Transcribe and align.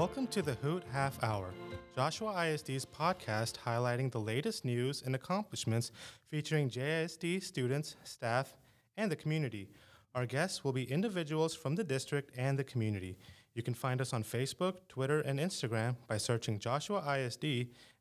Welcome 0.00 0.28
to 0.28 0.40
the 0.40 0.54
Hoot 0.54 0.82
Half 0.90 1.22
Hour, 1.22 1.52
Joshua 1.94 2.32
ISD's 2.32 2.86
podcast 2.86 3.56
highlighting 3.58 4.10
the 4.10 4.18
latest 4.18 4.64
news 4.64 5.02
and 5.04 5.14
accomplishments 5.14 5.92
featuring 6.30 6.70
JISD 6.70 7.42
students, 7.42 7.96
staff, 8.04 8.56
and 8.96 9.12
the 9.12 9.16
community. 9.16 9.68
Our 10.14 10.24
guests 10.24 10.64
will 10.64 10.72
be 10.72 10.90
individuals 10.90 11.54
from 11.54 11.74
the 11.74 11.84
district 11.84 12.32
and 12.38 12.58
the 12.58 12.64
community. 12.64 13.18
You 13.52 13.62
can 13.62 13.74
find 13.74 14.00
us 14.00 14.14
on 14.14 14.24
Facebook, 14.24 14.76
Twitter, 14.88 15.20
and 15.20 15.38
Instagram 15.38 15.96
by 16.08 16.16
searching 16.16 16.58
Joshua 16.58 17.04
ISD, 17.18 17.44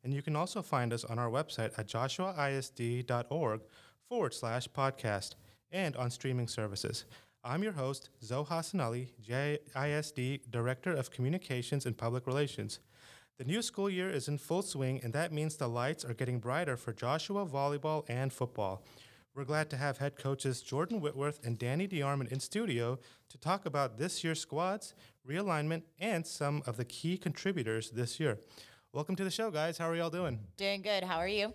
and 0.06 0.14
you 0.14 0.22
can 0.22 0.38
also 0.38 0.62
find 0.62 0.94
us 0.94 1.04
on 1.04 1.20
our 1.20 1.30
website 1.30 1.78
at 1.78 1.90
joshuaisd.org 1.90 3.62
forward 4.08 4.34
slash 4.34 4.70
podcast 4.70 5.36
and 5.70 5.98
on 5.98 6.12
streaming 6.12 6.48
services. 6.48 7.04
I'm 7.42 7.64
your 7.64 7.72
host, 7.72 8.10
Zoe 8.22 8.44
Hassan 8.44 8.82
Ali, 8.82 9.14
JISD 9.26 10.52
Director 10.52 10.92
of 10.92 11.10
Communications 11.10 11.86
and 11.86 11.98
Public 11.98 12.28
Relations. 12.28 12.80
The 13.38 13.46
new 13.46 13.62
school 13.62 13.90
year 13.90 14.10
is 14.10 14.28
in 14.28 14.38
full 14.38 14.62
swing, 14.62 15.00
and 15.02 15.14
that 15.14 15.32
means 15.32 15.56
the 15.56 15.70
lights 15.70 16.04
are 16.04 16.14
getting 16.14 16.40
brighter 16.40 16.76
for 16.76 16.92
Joshua 16.92 17.46
volleyball 17.46 18.04
and 18.10 18.34
football. 18.34 18.84
We're 19.34 19.46
glad 19.46 19.70
to 19.70 19.78
have 19.78 20.00
head 20.00 20.18
coaches 20.18 20.62
Jordan 20.62 21.00
Whitworth 21.00 21.40
and 21.46 21.58
Danny 21.58 21.88
DeArman 21.88 22.30
in 22.30 22.42
studio 22.42 23.00
to 23.30 23.38
talk 23.38 23.66
about 23.66 23.98
this 23.98 24.22
year's 24.22 24.42
squads, 24.42 24.94
realignment, 25.26 25.84
and 25.98 26.28
some 26.28 26.62
of 26.68 26.76
the 26.76 26.84
key 26.84 27.18
contributors 27.18 27.90
this 27.92 28.20
year. 28.20 28.38
Welcome 28.92 29.16
to 29.16 29.24
the 29.24 29.32
show, 29.32 29.50
guys. 29.50 29.78
How 29.78 29.90
are 29.90 29.96
y'all 29.96 30.10
doing? 30.10 30.40
Doing 30.58 30.82
good. 30.82 31.06
How 31.06 31.20
are 31.20 31.28
you? 31.28 31.54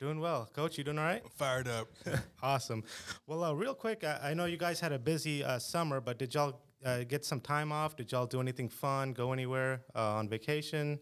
Doing 0.00 0.18
well. 0.18 0.48
Coach, 0.52 0.76
you 0.76 0.82
doing 0.82 0.98
all 0.98 1.04
right? 1.04 1.22
Fired 1.36 1.68
up. 1.68 1.86
awesome. 2.42 2.82
Well, 3.28 3.44
uh, 3.44 3.52
real 3.52 3.74
quick, 3.74 4.02
I, 4.02 4.30
I, 4.30 4.34
know 4.34 4.44
you 4.44 4.56
guys 4.56 4.80
had 4.80 4.92
a 4.92 4.98
busy 4.98 5.44
uh, 5.44 5.60
summer, 5.60 6.00
but 6.00 6.18
did 6.18 6.34
y'all 6.34 6.60
uh, 6.84 7.04
get 7.04 7.24
some 7.24 7.40
time 7.40 7.70
off? 7.70 7.94
Did 7.94 8.10
y'all 8.10 8.26
do 8.26 8.40
anything 8.40 8.68
fun? 8.68 9.12
Go 9.12 9.32
anywhere 9.32 9.82
uh, 9.94 10.14
on 10.14 10.28
vacation? 10.28 10.98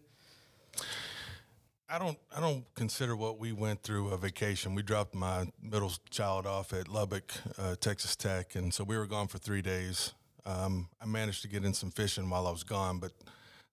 I 1.89 1.97
don't. 1.97 2.17
I 2.35 2.39
don't 2.39 2.65
consider 2.75 3.15
what 3.15 3.39
we 3.39 3.51
went 3.51 3.81
through 3.81 4.09
a 4.09 4.17
vacation. 4.17 4.75
We 4.75 4.83
dropped 4.83 5.15
my 5.15 5.47
middle 5.61 5.91
child 6.09 6.45
off 6.45 6.71
at 6.71 6.87
Lubbock, 6.87 7.33
uh, 7.57 7.75
Texas 7.79 8.15
Tech, 8.15 8.55
and 8.55 8.73
so 8.73 8.83
we 8.83 8.97
were 8.97 9.07
gone 9.07 9.27
for 9.27 9.39
three 9.39 9.61
days. 9.61 10.13
Um, 10.45 10.87
I 11.01 11.05
managed 11.05 11.41
to 11.41 11.47
get 11.47 11.65
in 11.65 11.73
some 11.73 11.91
fishing 11.91 12.29
while 12.29 12.47
I 12.47 12.51
was 12.51 12.63
gone, 12.63 12.99
but 12.99 13.11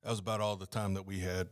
that 0.02 0.10
was 0.10 0.18
about 0.18 0.40
all 0.40 0.56
the 0.56 0.66
time 0.66 0.94
that 0.94 1.06
we 1.06 1.20
had. 1.20 1.48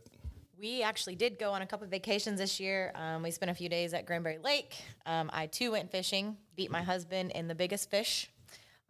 We 0.59 0.83
actually 0.83 1.15
did 1.15 1.39
go 1.39 1.51
on 1.51 1.61
a 1.61 1.65
couple 1.65 1.85
of 1.85 1.91
vacations 1.91 2.39
this 2.39 2.59
year. 2.59 2.91
Um, 2.93 3.23
we 3.23 3.31
spent 3.31 3.49
a 3.49 3.53
few 3.53 3.69
days 3.69 3.93
at 3.93 4.05
Granbury 4.05 4.39
Lake. 4.39 4.75
Um, 5.05 5.29
I 5.31 5.45
too 5.47 5.71
went 5.71 5.89
fishing, 5.89 6.35
beat 6.57 6.69
my 6.69 6.81
husband 6.81 7.31
in 7.31 7.47
the 7.47 7.55
biggest 7.55 7.89
fish. 7.89 8.29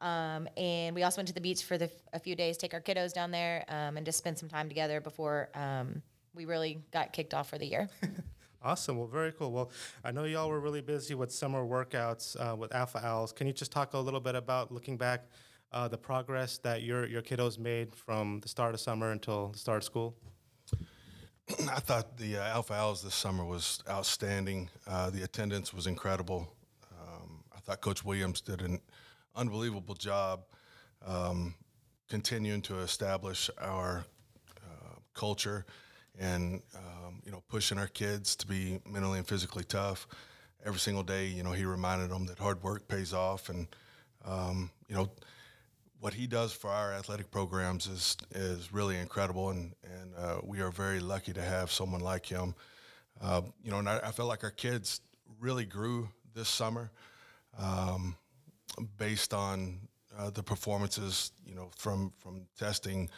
Um, 0.01 0.47
and 0.57 0.95
we 0.95 1.03
also 1.03 1.19
went 1.19 1.27
to 1.27 1.33
the 1.33 1.41
beach 1.41 1.63
for 1.63 1.77
the, 1.77 1.91
a 2.11 2.17
few 2.17 2.35
days, 2.35 2.57
take 2.57 2.73
our 2.73 2.81
kiddos 2.81 3.13
down 3.13 3.29
there, 3.29 3.65
um, 3.67 3.97
and 3.97 4.05
just 4.05 4.17
spend 4.17 4.39
some 4.39 4.49
time 4.49 4.67
together 4.67 4.99
before 4.99 5.49
um, 5.53 6.01
we 6.33 6.45
really 6.45 6.81
got 6.91 7.13
kicked 7.13 7.35
off 7.35 7.49
for 7.49 7.59
the 7.59 7.67
year. 7.67 7.87
awesome. 8.63 8.97
Well, 8.97 9.07
very 9.07 9.31
cool. 9.31 9.51
Well, 9.51 9.69
I 10.03 10.11
know 10.11 10.23
y'all 10.23 10.49
were 10.49 10.59
really 10.59 10.81
busy 10.81 11.13
with 11.13 11.31
summer 11.31 11.63
workouts 11.63 12.35
uh, 12.39 12.55
with 12.55 12.73
Alpha 12.73 13.05
Owls. 13.05 13.31
Can 13.31 13.45
you 13.45 13.53
just 13.53 13.71
talk 13.71 13.93
a 13.93 13.99
little 13.99 14.21
bit 14.21 14.33
about 14.33 14.71
looking 14.71 14.97
back 14.97 15.25
uh, 15.71 15.87
the 15.87 15.99
progress 15.99 16.57
that 16.59 16.81
your 16.81 17.05
your 17.05 17.21
kiddos 17.21 17.59
made 17.59 17.93
from 17.93 18.39
the 18.39 18.47
start 18.47 18.73
of 18.73 18.79
summer 18.79 19.11
until 19.11 19.49
the 19.49 19.59
start 19.59 19.77
of 19.77 19.83
school? 19.83 20.15
I 21.71 21.79
thought 21.79 22.17
the 22.17 22.37
uh, 22.37 22.43
Alpha 22.43 22.73
Owls 22.73 23.01
this 23.01 23.15
summer 23.15 23.43
was 23.43 23.81
outstanding. 23.89 24.69
Uh, 24.87 25.09
the 25.09 25.23
attendance 25.23 25.73
was 25.73 25.87
incredible. 25.87 26.47
Um, 26.91 27.43
I 27.55 27.59
thought 27.59 27.81
Coach 27.81 28.05
Williams 28.05 28.41
did 28.41 28.61
an 28.61 28.79
unbelievable 29.35 29.95
job 29.95 30.41
um, 31.05 31.55
continuing 32.07 32.61
to 32.63 32.79
establish 32.79 33.49
our 33.59 34.05
uh, 34.63 34.95
culture 35.13 35.65
and 36.19 36.61
um, 36.75 37.21
you 37.25 37.31
know 37.31 37.41
pushing 37.47 37.77
our 37.77 37.87
kids 37.87 38.35
to 38.35 38.47
be 38.47 38.79
mentally 38.85 39.17
and 39.17 39.27
physically 39.27 39.63
tough 39.63 40.07
every 40.65 40.79
single 40.79 41.03
day. 41.03 41.27
You 41.27 41.43
know, 41.43 41.51
he 41.51 41.65
reminded 41.65 42.11
them 42.11 42.25
that 42.27 42.37
hard 42.37 42.61
work 42.61 42.87
pays 42.87 43.13
off, 43.13 43.49
and 43.49 43.67
um, 44.25 44.69
you 44.87 44.95
know 44.95 45.09
what 45.99 46.13
he 46.13 46.27
does 46.27 46.53
for 46.53 46.69
our 46.69 46.93
athletic 46.93 47.29
programs 47.31 47.87
is 47.87 48.17
is 48.31 48.73
really 48.73 48.97
incredible, 48.97 49.49
and 49.49 49.73
and 49.83 50.13
uh, 50.17 50.39
we 50.43 50.61
are 50.61 50.71
very 50.71 50.99
lucky 50.99 51.33
to 51.33 51.41
have 51.41 51.71
someone 51.71 52.01
like 52.01 52.25
him. 52.25 52.55
Uh, 53.21 53.41
you 53.63 53.71
know, 53.71 53.79
and 53.79 53.89
I, 53.89 53.99
I, 54.05 54.11
felt 54.11 54.29
like 54.29 54.45
our 54.45 54.51
kids 54.51 55.01
really 55.41 55.65
grew 55.65 56.07
this 56.33 56.47
summer, 56.47 56.89
um, 57.57 58.15
based 58.97 59.33
on 59.33 59.79
uh, 60.17 60.29
the 60.29 60.43
performances. 60.43 61.31
You 61.45 61.55
know, 61.55 61.69
from 61.75 62.13
from 62.19 62.45
testing 62.57 63.09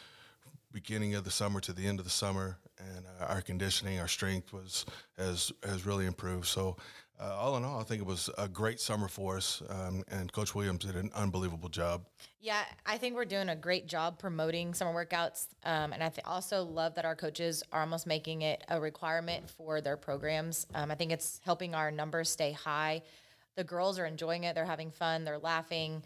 beginning 0.72 1.16
of 1.16 1.24
the 1.24 1.32
summer 1.32 1.60
to 1.60 1.74
the 1.74 1.86
end 1.86 2.00
of 2.00 2.06
the 2.06 2.12
summer, 2.12 2.58
and 2.80 3.06
uh, 3.20 3.26
our 3.26 3.42
conditioning, 3.42 4.00
our 4.00 4.08
strength 4.08 4.54
was 4.54 4.86
has 5.18 5.52
has 5.64 5.86
really 5.86 6.06
improved. 6.06 6.48
So, 6.48 6.78
uh, 7.22 7.36
all 7.36 7.56
in 7.58 7.64
all, 7.64 7.80
I 7.80 7.84
think 7.84 8.02
it 8.02 8.08
was 8.08 8.30
a 8.38 8.48
great 8.48 8.80
summer 8.80 9.08
for 9.08 9.38
us, 9.38 9.62
um, 9.70 10.04
and 10.10 10.32
Coach 10.32 10.56
Williams 10.56 10.86
did 10.86 10.96
an 10.96 11.12
unbelievable 11.14 11.70
job. 11.70 12.06
Yeah, 12.40 12.64
I 12.86 12.98
think 12.98 13.16
we're 13.16 13.26
doing 13.26 13.50
a 13.50 13.56
great 13.56 13.88
job 13.88 14.18
promoting 14.18 14.74
summer 14.74 14.94
workouts, 14.94 15.48
um, 15.64 15.94
and 15.94 16.04
I 16.04 16.10
th- 16.10 16.26
also 16.26 16.64
love 16.64 16.96
that 16.96 17.06
our 17.06 17.16
coaches 17.16 17.62
are 17.72 17.82
almost 17.82 18.08
making 18.08 18.42
it 18.42 18.64
a 18.70 18.80
requirement 18.80 19.50
for 19.50 19.82
their 19.82 19.98
programs. 19.98 20.66
Um, 20.74 20.90
I 20.90 20.96
think 20.96 21.12
it's 21.12 21.40
helping 21.46 21.76
our 21.76 21.92
numbers 21.92 22.30
stay 22.30 22.54
high. 22.54 23.04
The 23.56 23.64
girls 23.64 24.00
are 24.00 24.06
enjoying 24.06 24.46
it; 24.46 24.56
they're 24.56 24.66
having 24.66 24.90
fun, 24.90 25.24
they're 25.24 25.38
laughing. 25.38 26.02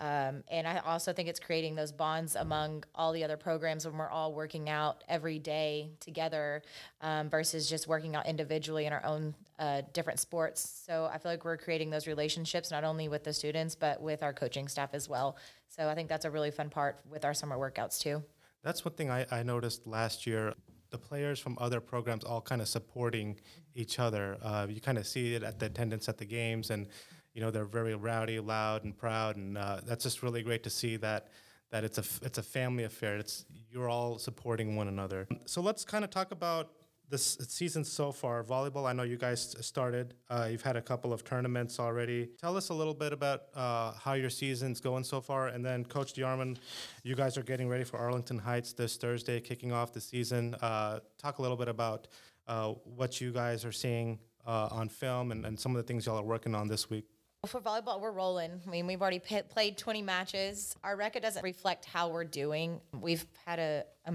Um, 0.00 0.42
and 0.50 0.66
I 0.66 0.78
also 0.78 1.12
think 1.12 1.28
it's 1.28 1.38
creating 1.38 1.74
those 1.74 1.92
bonds 1.92 2.34
among 2.34 2.84
all 2.94 3.12
the 3.12 3.22
other 3.22 3.36
programs 3.36 3.86
when 3.86 3.98
we're 3.98 4.08
all 4.08 4.32
working 4.32 4.70
out 4.70 5.04
every 5.10 5.38
day 5.38 5.90
together 6.00 6.62
um, 7.02 7.28
versus 7.28 7.68
just 7.68 7.86
working 7.86 8.16
out 8.16 8.26
individually 8.26 8.86
in 8.86 8.94
our 8.94 9.04
own 9.04 9.34
uh, 9.58 9.82
different 9.92 10.18
sports. 10.18 10.84
So 10.86 11.10
I 11.12 11.18
feel 11.18 11.30
like 11.30 11.44
we're 11.44 11.58
creating 11.58 11.90
those 11.90 12.06
relationships 12.06 12.70
not 12.70 12.82
only 12.82 13.08
with 13.08 13.24
the 13.24 13.34
students, 13.34 13.74
but 13.74 14.00
with 14.00 14.22
our 14.22 14.32
coaching 14.32 14.68
staff 14.68 14.94
as 14.94 15.06
well. 15.06 15.36
So 15.68 15.86
I 15.86 15.94
think 15.94 16.08
that's 16.08 16.24
a 16.24 16.30
really 16.30 16.50
fun 16.50 16.70
part 16.70 17.00
with 17.10 17.26
our 17.26 17.34
summer 17.34 17.58
workouts 17.58 18.00
too. 18.00 18.22
That's 18.62 18.82
one 18.84 18.94
thing 18.94 19.10
I, 19.10 19.26
I 19.30 19.42
noticed 19.42 19.86
last 19.86 20.26
year 20.26 20.54
the 20.88 20.98
players 20.98 21.38
from 21.38 21.56
other 21.60 21.80
programs 21.80 22.24
all 22.24 22.40
kind 22.40 22.60
of 22.60 22.68
supporting 22.68 23.38
each 23.74 23.98
other. 23.98 24.38
Uh, 24.42 24.66
you 24.68 24.80
kind 24.80 24.98
of 24.98 25.06
see 25.06 25.34
it 25.34 25.42
at 25.42 25.58
the 25.58 25.66
attendance 25.66 26.08
at 26.08 26.18
the 26.18 26.24
games, 26.24 26.70
and 26.70 26.88
you 27.34 27.40
know 27.40 27.50
they're 27.50 27.64
very 27.64 27.94
rowdy, 27.94 28.40
loud, 28.40 28.84
and 28.84 28.96
proud, 28.96 29.36
and 29.36 29.56
uh, 29.56 29.80
that's 29.84 30.04
just 30.04 30.22
really 30.22 30.42
great 30.42 30.62
to 30.64 30.70
see 30.70 30.96
that 30.96 31.28
that 31.70 31.84
it's 31.84 31.98
a 31.98 32.04
it's 32.26 32.38
a 32.38 32.42
family 32.42 32.84
affair. 32.84 33.16
It's 33.16 33.44
you're 33.70 33.88
all 33.88 34.18
supporting 34.18 34.76
one 34.76 34.88
another. 34.88 35.28
So 35.46 35.60
let's 35.60 35.84
kind 35.84 36.04
of 36.04 36.10
talk 36.10 36.32
about 36.32 36.70
this 37.08 37.36
season 37.48 37.84
so 37.84 38.12
far. 38.12 38.44
Volleyball, 38.44 38.88
I 38.88 38.92
know 38.92 39.02
you 39.02 39.16
guys 39.16 39.56
started. 39.60 40.14
Uh, 40.28 40.48
you've 40.50 40.62
had 40.62 40.76
a 40.76 40.82
couple 40.82 41.12
of 41.12 41.24
tournaments 41.24 41.80
already. 41.80 42.28
Tell 42.40 42.56
us 42.56 42.68
a 42.68 42.74
little 42.74 42.94
bit 42.94 43.12
about 43.12 43.42
uh, 43.54 43.92
how 43.92 44.12
your 44.12 44.30
season's 44.30 44.80
going 44.80 45.02
so 45.02 45.20
far, 45.20 45.48
and 45.48 45.64
then 45.64 45.84
Coach 45.84 46.14
DeArman, 46.14 46.56
you 47.02 47.16
guys 47.16 47.36
are 47.36 47.42
getting 47.42 47.68
ready 47.68 47.84
for 47.84 47.98
Arlington 47.98 48.38
Heights 48.38 48.72
this 48.72 48.96
Thursday, 48.96 49.40
kicking 49.40 49.72
off 49.72 49.92
the 49.92 50.00
season. 50.00 50.54
Uh, 50.62 51.00
talk 51.18 51.38
a 51.38 51.42
little 51.42 51.56
bit 51.56 51.68
about 51.68 52.06
uh, 52.46 52.68
what 52.84 53.20
you 53.20 53.32
guys 53.32 53.64
are 53.64 53.72
seeing 53.72 54.18
uh, 54.46 54.68
on 54.70 54.88
film 54.88 55.32
and, 55.32 55.44
and 55.44 55.58
some 55.58 55.72
of 55.72 55.76
the 55.76 55.86
things 55.86 56.06
y'all 56.06 56.18
are 56.18 56.24
working 56.24 56.54
on 56.54 56.68
this 56.68 56.88
week. 56.88 57.06
For 57.46 57.58
volleyball, 57.58 58.02
we're 58.02 58.10
rolling. 58.10 58.60
I 58.66 58.70
mean, 58.70 58.86
we've 58.86 59.00
already 59.00 59.18
p- 59.18 59.40
played 59.40 59.78
20 59.78 60.02
matches. 60.02 60.76
Our 60.84 60.94
record 60.94 61.22
doesn't 61.22 61.42
reflect 61.42 61.86
how 61.86 62.10
we're 62.10 62.24
doing. 62.24 62.82
We've 62.92 63.24
had 63.46 63.58
a, 63.58 63.84
a 64.04 64.12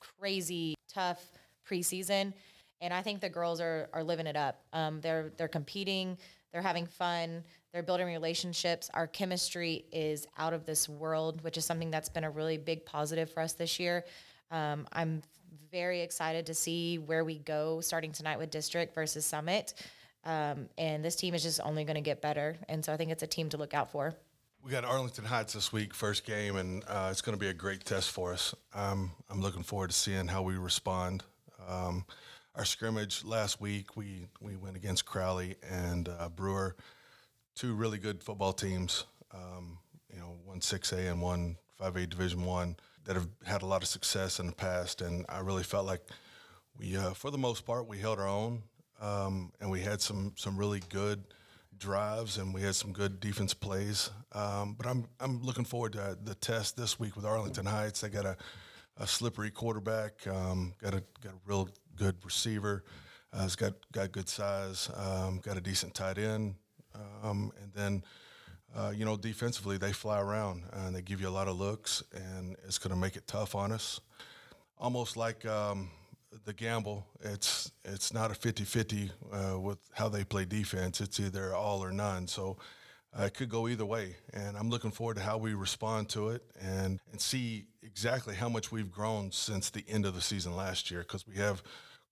crazy, 0.00 0.74
tough 0.88 1.22
preseason, 1.68 2.32
and 2.80 2.94
I 2.94 3.02
think 3.02 3.20
the 3.20 3.28
girls 3.28 3.60
are 3.60 3.90
are 3.92 4.02
living 4.02 4.26
it 4.26 4.36
up. 4.36 4.62
Um, 4.72 5.02
they're 5.02 5.34
they're 5.36 5.48
competing. 5.48 6.16
They're 6.50 6.62
having 6.62 6.86
fun. 6.86 7.44
They're 7.74 7.82
building 7.82 8.06
relationships. 8.06 8.90
Our 8.94 9.06
chemistry 9.06 9.84
is 9.92 10.26
out 10.38 10.54
of 10.54 10.64
this 10.64 10.88
world, 10.88 11.44
which 11.44 11.58
is 11.58 11.66
something 11.66 11.90
that's 11.90 12.08
been 12.08 12.24
a 12.24 12.30
really 12.30 12.56
big 12.56 12.86
positive 12.86 13.30
for 13.30 13.40
us 13.42 13.52
this 13.52 13.78
year. 13.78 14.06
Um, 14.50 14.86
I'm 14.94 15.20
very 15.70 16.00
excited 16.00 16.46
to 16.46 16.54
see 16.54 16.96
where 16.96 17.22
we 17.22 17.38
go 17.38 17.82
starting 17.82 18.12
tonight 18.12 18.38
with 18.38 18.50
district 18.50 18.94
versus 18.94 19.26
summit. 19.26 19.74
Um, 20.24 20.68
and 20.78 21.04
this 21.04 21.16
team 21.16 21.34
is 21.34 21.42
just 21.42 21.60
only 21.64 21.84
going 21.84 21.96
to 21.96 22.02
get 22.02 22.20
better. 22.20 22.56
And 22.68 22.84
so 22.84 22.92
I 22.92 22.96
think 22.96 23.10
it's 23.10 23.22
a 23.22 23.26
team 23.26 23.48
to 23.50 23.56
look 23.56 23.74
out 23.74 23.90
for. 23.90 24.14
We 24.62 24.70
got 24.70 24.84
Arlington 24.84 25.24
Heights 25.24 25.54
this 25.54 25.72
week, 25.72 25.92
first 25.92 26.24
game, 26.24 26.54
and 26.56 26.84
uh, 26.86 27.08
it's 27.10 27.20
going 27.20 27.36
to 27.36 27.40
be 27.40 27.48
a 27.48 27.54
great 27.54 27.84
test 27.84 28.10
for 28.10 28.32
us. 28.32 28.54
Um, 28.74 29.10
I'm 29.28 29.40
looking 29.40 29.64
forward 29.64 29.90
to 29.90 29.96
seeing 29.96 30.28
how 30.28 30.42
we 30.42 30.56
respond. 30.56 31.24
Um, 31.68 32.04
our 32.54 32.64
scrimmage 32.64 33.24
last 33.24 33.60
week, 33.60 33.96
we 33.96 34.26
we 34.40 34.56
went 34.56 34.76
against 34.76 35.04
Crowley 35.04 35.56
and 35.68 36.08
uh, 36.08 36.28
Brewer, 36.28 36.76
two 37.56 37.74
really 37.74 37.98
good 37.98 38.22
football 38.22 38.52
teams. 38.52 39.04
Um, 39.34 39.78
you 40.12 40.20
know, 40.20 40.36
one 40.44 40.60
6A 40.60 41.10
and 41.10 41.20
one 41.20 41.56
5A 41.80 42.08
Division 42.08 42.44
One 42.44 42.76
that 43.04 43.16
have 43.16 43.28
had 43.44 43.62
a 43.62 43.66
lot 43.66 43.82
of 43.82 43.88
success 43.88 44.38
in 44.38 44.46
the 44.46 44.52
past, 44.52 45.00
and 45.00 45.26
I 45.28 45.40
really 45.40 45.64
felt 45.64 45.86
like 45.86 46.02
we, 46.78 46.96
uh, 46.96 47.14
for 47.14 47.30
the 47.30 47.38
most 47.38 47.66
part, 47.66 47.88
we 47.88 47.98
held 47.98 48.18
our 48.18 48.28
own 48.28 48.62
um, 49.02 49.52
and 49.60 49.70
we 49.70 49.80
had 49.80 50.00
some 50.00 50.32
some 50.36 50.56
really 50.56 50.80
good 50.88 51.22
drives 51.76 52.38
and 52.38 52.54
we 52.54 52.62
had 52.62 52.74
some 52.76 52.92
good 52.92 53.18
defense 53.18 53.52
plays. 53.52 54.10
Um, 54.32 54.74
but 54.78 54.86
I'm 54.86 55.06
I'm 55.20 55.42
looking 55.42 55.64
forward 55.64 55.94
to 55.94 56.16
the 56.22 56.36
test 56.36 56.76
this 56.76 56.98
week 56.98 57.16
with 57.16 57.26
Arlington 57.26 57.66
Heights. 57.66 58.00
They 58.00 58.08
got 58.08 58.24
a 58.24 58.36
a 58.98 59.06
slippery 59.06 59.50
quarterback. 59.50 60.26
Um, 60.26 60.74
got 60.80 60.94
a 60.94 61.02
got 61.22 61.32
a 61.32 61.38
real 61.44 61.68
good 61.96 62.16
receiver. 62.24 62.84
Uh, 63.32 63.42
has 63.42 63.56
got 63.56 63.74
got 63.90 64.12
good 64.12 64.28
size. 64.28 64.88
Um, 64.96 65.40
got 65.42 65.56
a 65.56 65.60
decent 65.60 65.94
tight 65.94 66.18
end, 66.18 66.54
um, 67.22 67.52
and 67.60 67.72
then. 67.74 68.04
Uh, 68.74 68.90
you 68.96 69.04
know, 69.04 69.18
defensively, 69.18 69.76
they 69.76 69.92
fly 69.92 70.18
around 70.18 70.62
and 70.72 70.96
they 70.96 71.02
give 71.02 71.20
you 71.20 71.28
a 71.28 71.36
lot 71.36 71.46
of 71.46 71.58
looks, 71.58 72.02
and 72.14 72.56
it's 72.66 72.78
going 72.78 72.88
to 72.88 72.98
make 72.98 73.16
it 73.16 73.26
tough 73.26 73.54
on 73.54 73.70
us. 73.70 74.00
Almost 74.78 75.14
like 75.14 75.44
um, 75.44 75.90
the 76.44 76.52
gamble. 76.52 77.06
It's 77.20 77.70
it's 77.84 78.12
not 78.12 78.30
a 78.30 78.34
50-50 78.34 79.10
uh, 79.32 79.60
with 79.60 79.78
how 79.92 80.08
they 80.08 80.24
play 80.24 80.44
defense. 80.44 81.00
It's 81.00 81.20
either 81.20 81.54
all 81.54 81.82
or 81.84 81.92
none. 81.92 82.26
So 82.26 82.56
uh, 83.18 83.24
it 83.24 83.34
could 83.34 83.48
go 83.48 83.68
either 83.68 83.84
way, 83.84 84.16
and 84.32 84.56
I'm 84.56 84.70
looking 84.70 84.90
forward 84.90 85.16
to 85.16 85.22
how 85.22 85.36
we 85.36 85.54
respond 85.54 86.08
to 86.10 86.30
it 86.30 86.42
and 86.60 87.00
and 87.10 87.20
see 87.20 87.66
exactly 87.82 88.34
how 88.34 88.48
much 88.48 88.72
we've 88.72 88.90
grown 88.90 89.30
since 89.32 89.70
the 89.70 89.84
end 89.88 90.06
of 90.06 90.14
the 90.14 90.20
season 90.20 90.56
last 90.56 90.90
year 90.90 91.00
because 91.00 91.26
we 91.26 91.36
have 91.36 91.62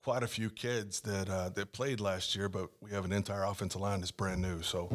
quite 0.03 0.23
a 0.23 0.29
few 0.29 0.51
kids 0.51 1.01
that 1.01 1.29
uh, 1.29 1.49
that 1.51 1.73
played 1.73 2.01
last 2.01 2.35
year, 2.37 2.49
but 2.49 2.71
we 2.81 2.91
have 2.91 3.05
an 3.05 3.13
entire 3.13 3.45
offensive 3.45 3.81
line 3.81 4.01
that's 4.01 4.11
brand 4.11 4.43
new. 4.43 4.63
So, 4.63 4.91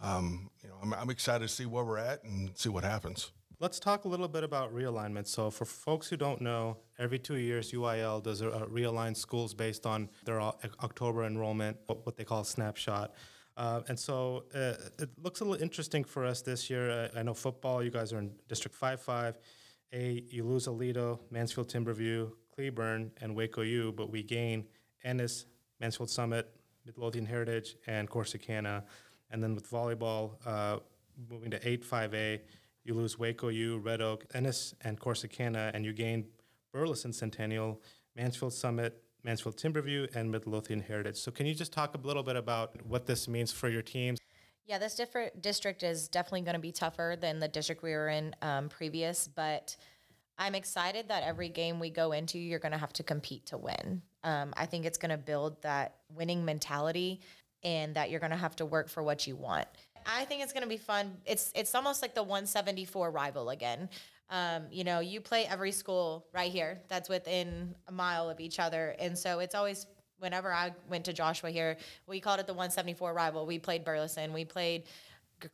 um, 0.00 0.50
you 0.62 0.68
know, 0.68 0.76
I'm, 0.82 0.94
I'm 0.94 1.10
excited 1.10 1.48
to 1.48 1.54
see 1.54 1.66
where 1.66 1.84
we're 1.84 1.98
at 1.98 2.24
and 2.24 2.56
see 2.56 2.68
what 2.68 2.84
happens. 2.84 3.30
Let's 3.62 3.78
talk 3.78 4.06
a 4.06 4.08
little 4.08 4.26
bit 4.26 4.42
about 4.42 4.74
realignment. 4.74 5.26
So, 5.26 5.50
for 5.50 5.66
folks 5.66 6.08
who 6.08 6.16
don't 6.16 6.40
know, 6.40 6.78
every 6.98 7.18
two 7.18 7.36
years 7.36 7.72
UIL 7.72 8.22
does 8.22 8.40
a, 8.40 8.48
a 8.48 8.66
realign 8.66 9.14
schools 9.14 9.52
based 9.52 9.84
on 9.84 10.08
their 10.24 10.40
October 10.40 11.26
enrollment, 11.26 11.76
what 11.86 12.16
they 12.16 12.24
call 12.24 12.42
snapshot. 12.42 13.12
Uh, 13.58 13.82
and 13.88 13.98
so 13.98 14.44
uh, 14.54 14.72
it 14.98 15.10
looks 15.22 15.40
a 15.40 15.44
little 15.44 15.62
interesting 15.62 16.04
for 16.04 16.24
us 16.24 16.40
this 16.40 16.70
year. 16.70 16.90
Uh, 16.90 17.08
I 17.14 17.22
know 17.22 17.34
football, 17.34 17.82
you 17.82 17.90
guys 17.90 18.14
are 18.14 18.18
in 18.18 18.30
District 18.48 18.74
5 18.74 18.98
5. 18.98 19.38
A, 19.92 20.24
you 20.30 20.42
lose 20.44 20.66
Aledo, 20.66 21.18
Mansfield 21.30 21.68
Timberview, 21.68 22.30
Cleburne, 22.54 23.10
and 23.20 23.36
Waco 23.36 23.60
U, 23.60 23.92
but 23.92 24.10
we 24.10 24.22
gain 24.22 24.64
Ennis, 25.04 25.44
Mansfield 25.80 26.08
Summit, 26.08 26.48
Midlothian 26.86 27.26
Heritage, 27.26 27.76
and 27.86 28.08
Corsicana. 28.08 28.84
And 29.30 29.42
then 29.42 29.54
with 29.54 29.70
volleyball, 29.70 30.36
uh, 30.46 30.78
moving 31.28 31.50
to 31.50 31.68
8 31.68 31.84
5A, 31.84 32.40
you 32.84 32.94
lose 32.94 33.18
Waco 33.18 33.48
U, 33.48 33.78
Red 33.78 34.00
Oak, 34.00 34.24
Ennis, 34.34 34.74
and 34.82 34.98
Corsicana, 34.98 35.70
and 35.74 35.84
you 35.84 35.92
gain 35.92 36.26
Burleson 36.72 37.12
Centennial, 37.12 37.80
Mansfield 38.16 38.52
Summit, 38.52 39.02
Mansfield 39.22 39.56
Timberview, 39.56 40.14
and 40.14 40.30
Midlothian 40.30 40.80
Heritage. 40.80 41.16
So, 41.16 41.30
can 41.30 41.46
you 41.46 41.54
just 41.54 41.72
talk 41.72 41.94
a 41.94 42.06
little 42.06 42.22
bit 42.22 42.36
about 42.36 42.84
what 42.86 43.06
this 43.06 43.28
means 43.28 43.52
for 43.52 43.68
your 43.68 43.82
teams? 43.82 44.18
Yeah, 44.66 44.78
this 44.78 44.94
different 44.94 45.42
district 45.42 45.82
is 45.82 46.08
definitely 46.08 46.42
going 46.42 46.54
to 46.54 46.60
be 46.60 46.72
tougher 46.72 47.16
than 47.20 47.40
the 47.40 47.48
district 47.48 47.82
we 47.82 47.90
were 47.90 48.08
in 48.08 48.34
um, 48.40 48.68
previous, 48.68 49.26
but 49.26 49.76
I'm 50.38 50.54
excited 50.54 51.08
that 51.08 51.22
every 51.22 51.48
game 51.48 51.80
we 51.80 51.90
go 51.90 52.12
into, 52.12 52.38
you're 52.38 52.60
going 52.60 52.72
to 52.72 52.78
have 52.78 52.92
to 52.94 53.02
compete 53.02 53.46
to 53.46 53.58
win. 53.58 54.00
Um, 54.24 54.54
I 54.56 54.66
think 54.66 54.86
it's 54.86 54.96
going 54.96 55.10
to 55.10 55.18
build 55.18 55.60
that 55.62 55.96
winning 56.14 56.44
mentality 56.44 57.20
and 57.62 57.94
that 57.94 58.10
you're 58.10 58.20
going 58.20 58.30
to 58.30 58.38
have 58.38 58.56
to 58.56 58.64
work 58.64 58.88
for 58.88 59.02
what 59.02 59.26
you 59.26 59.36
want. 59.36 59.68
I 60.06 60.24
think 60.24 60.42
it's 60.42 60.52
going 60.52 60.62
to 60.62 60.68
be 60.68 60.76
fun. 60.76 61.16
It's 61.24 61.52
it's 61.54 61.74
almost 61.74 62.02
like 62.02 62.14
the 62.14 62.22
174 62.22 63.10
rival 63.10 63.50
again. 63.50 63.88
Um, 64.28 64.64
you 64.70 64.84
know, 64.84 65.00
you 65.00 65.20
play 65.20 65.46
every 65.46 65.72
school 65.72 66.26
right 66.32 66.52
here 66.52 66.80
that's 66.88 67.08
within 67.08 67.74
a 67.88 67.92
mile 67.92 68.30
of 68.30 68.38
each 68.40 68.58
other, 68.58 68.94
and 68.98 69.16
so 69.16 69.40
it's 69.40 69.54
always. 69.54 69.86
Whenever 70.18 70.52
I 70.52 70.72
went 70.90 71.06
to 71.06 71.14
Joshua 71.14 71.50
here, 71.50 71.78
we 72.06 72.20
called 72.20 72.40
it 72.40 72.46
the 72.46 72.52
174 72.52 73.14
rival. 73.14 73.46
We 73.46 73.58
played 73.58 73.86
Burleson, 73.86 74.34
we 74.34 74.44
played 74.44 74.82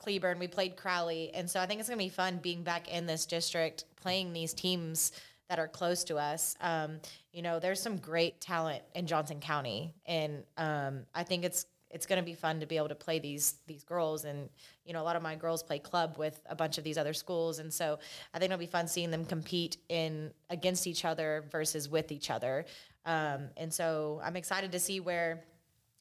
Cleburne, 0.00 0.40
we 0.40 0.49
played 0.49 0.76
Crowley, 0.76 1.31
and 1.34 1.49
so 1.49 1.60
I 1.60 1.66
think 1.66 1.78
it's 1.78 1.88
gonna 1.88 1.99
be 1.99 2.08
fun 2.08 2.40
being 2.42 2.64
back 2.64 2.88
in 2.88 3.06
this 3.06 3.26
district, 3.26 3.84
playing 3.94 4.32
these 4.32 4.52
teams 4.52 5.12
that 5.49 5.58
are 5.58 5.69
close 5.69 6.04
to 6.04 6.16
us. 6.16 6.56
Um, 6.60 6.99
you 7.32 7.42
know, 7.42 7.60
there's 7.60 7.81
some 7.81 7.99
great 7.99 8.40
talent 8.40 8.82
in 8.94 9.06
Johnson 9.06 9.40
County, 9.40 9.94
and 10.06 10.42
um, 10.56 11.04
I 11.14 11.22
think 11.22 11.44
it's 11.44 11.66
it's 11.96 12.06
going 12.06 12.20
to 12.20 12.25
be 12.25 12.34
fun 12.34 12.60
to 12.60 12.66
be 12.66 12.76
able 12.76 12.88
to 12.88 12.94
play 12.94 13.19
these 13.19 13.54
these 13.66 13.82
girls. 13.82 14.25
And 14.25 14.48
you 14.84 14.93
know 14.93 15.02
a 15.02 15.06
lot 15.10 15.16
of 15.16 15.22
my 15.22 15.34
girls 15.34 15.62
play 15.62 15.78
club 15.78 16.16
with 16.16 16.38
a 16.48 16.54
bunch 16.54 16.78
of 16.78 16.84
these 16.84 16.98
other 16.98 17.14
schools. 17.14 17.58
And 17.58 17.72
so 17.72 17.98
i 18.32 18.38
think 18.38 18.52
it'll 18.52 18.60
be 18.60 18.66
fun 18.66 18.87
seeing 18.87 19.10
them 19.10 19.25
compete 19.25 19.78
in 19.88 20.32
against 20.50 20.87
each 20.87 21.04
other 21.04 21.44
versus 21.50 21.88
with 21.88 22.12
each 22.12 22.31
other. 22.31 22.66
Um, 23.04 23.48
and 23.56 23.72
so 23.72 24.20
i'm 24.22 24.37
excited 24.37 24.70
to 24.72 24.78
see 24.78 25.00
where 25.00 25.44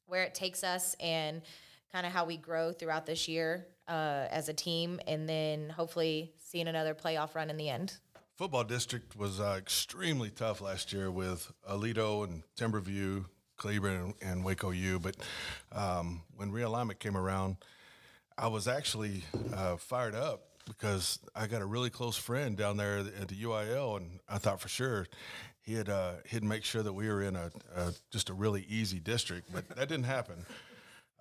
where 0.07 0.23
it 0.23 0.35
takes 0.35 0.63
us 0.63 0.95
and 0.99 1.41
kind 1.91 2.05
of 2.05 2.11
how 2.11 2.25
we 2.25 2.37
grow 2.37 2.73
throughout 2.73 3.05
this 3.05 3.27
year 3.27 3.67
uh, 3.87 4.27
as 4.29 4.49
a 4.49 4.53
team. 4.53 4.99
And 5.07 5.27
then 5.27 5.69
hopefully 5.69 6.33
seeing 6.37 6.67
another 6.67 6.93
playoff 6.93 7.35
run 7.35 7.49
in 7.49 7.57
the 7.57 7.69
end. 7.69 7.97
Football 8.35 8.65
district 8.65 9.15
was 9.15 9.39
uh, 9.39 9.55
extremely 9.57 10.29
tough 10.29 10.59
last 10.59 10.91
year 10.91 11.09
with 11.09 11.53
Aledo 11.69 12.25
and 12.25 12.43
Timberview 12.57 13.25
Cleburne 13.57 13.95
and, 13.95 14.13
and 14.21 14.43
Waco 14.43 14.71
U. 14.71 14.99
But 14.99 15.15
um, 15.71 16.21
when 16.35 16.51
realignment 16.51 16.99
came 16.99 17.17
around, 17.17 17.57
I 18.37 18.47
was 18.47 18.67
actually 18.67 19.23
uh, 19.53 19.77
fired 19.77 20.15
up 20.15 20.41
because 20.67 21.19
I 21.35 21.47
got 21.47 21.61
a 21.61 21.65
really 21.65 21.89
close 21.89 22.17
friend 22.17 22.57
down 22.57 22.77
there 22.77 22.97
at 22.97 23.27
the 23.27 23.35
UIL, 23.35 23.97
and 23.97 24.19
I 24.27 24.37
thought 24.37 24.59
for 24.59 24.67
sure 24.67 25.07
he'd 25.61 25.89
uh, 25.89 26.13
he'd 26.27 26.43
make 26.43 26.63
sure 26.63 26.83
that 26.83 26.93
we 26.93 27.07
were 27.07 27.21
in 27.21 27.35
a, 27.35 27.51
a, 27.75 27.93
just 28.11 28.29
a 28.29 28.33
really 28.33 28.65
easy 28.69 28.99
district, 28.99 29.51
but 29.53 29.67
that 29.69 29.89
didn't 29.89 30.05
happen. 30.05 30.45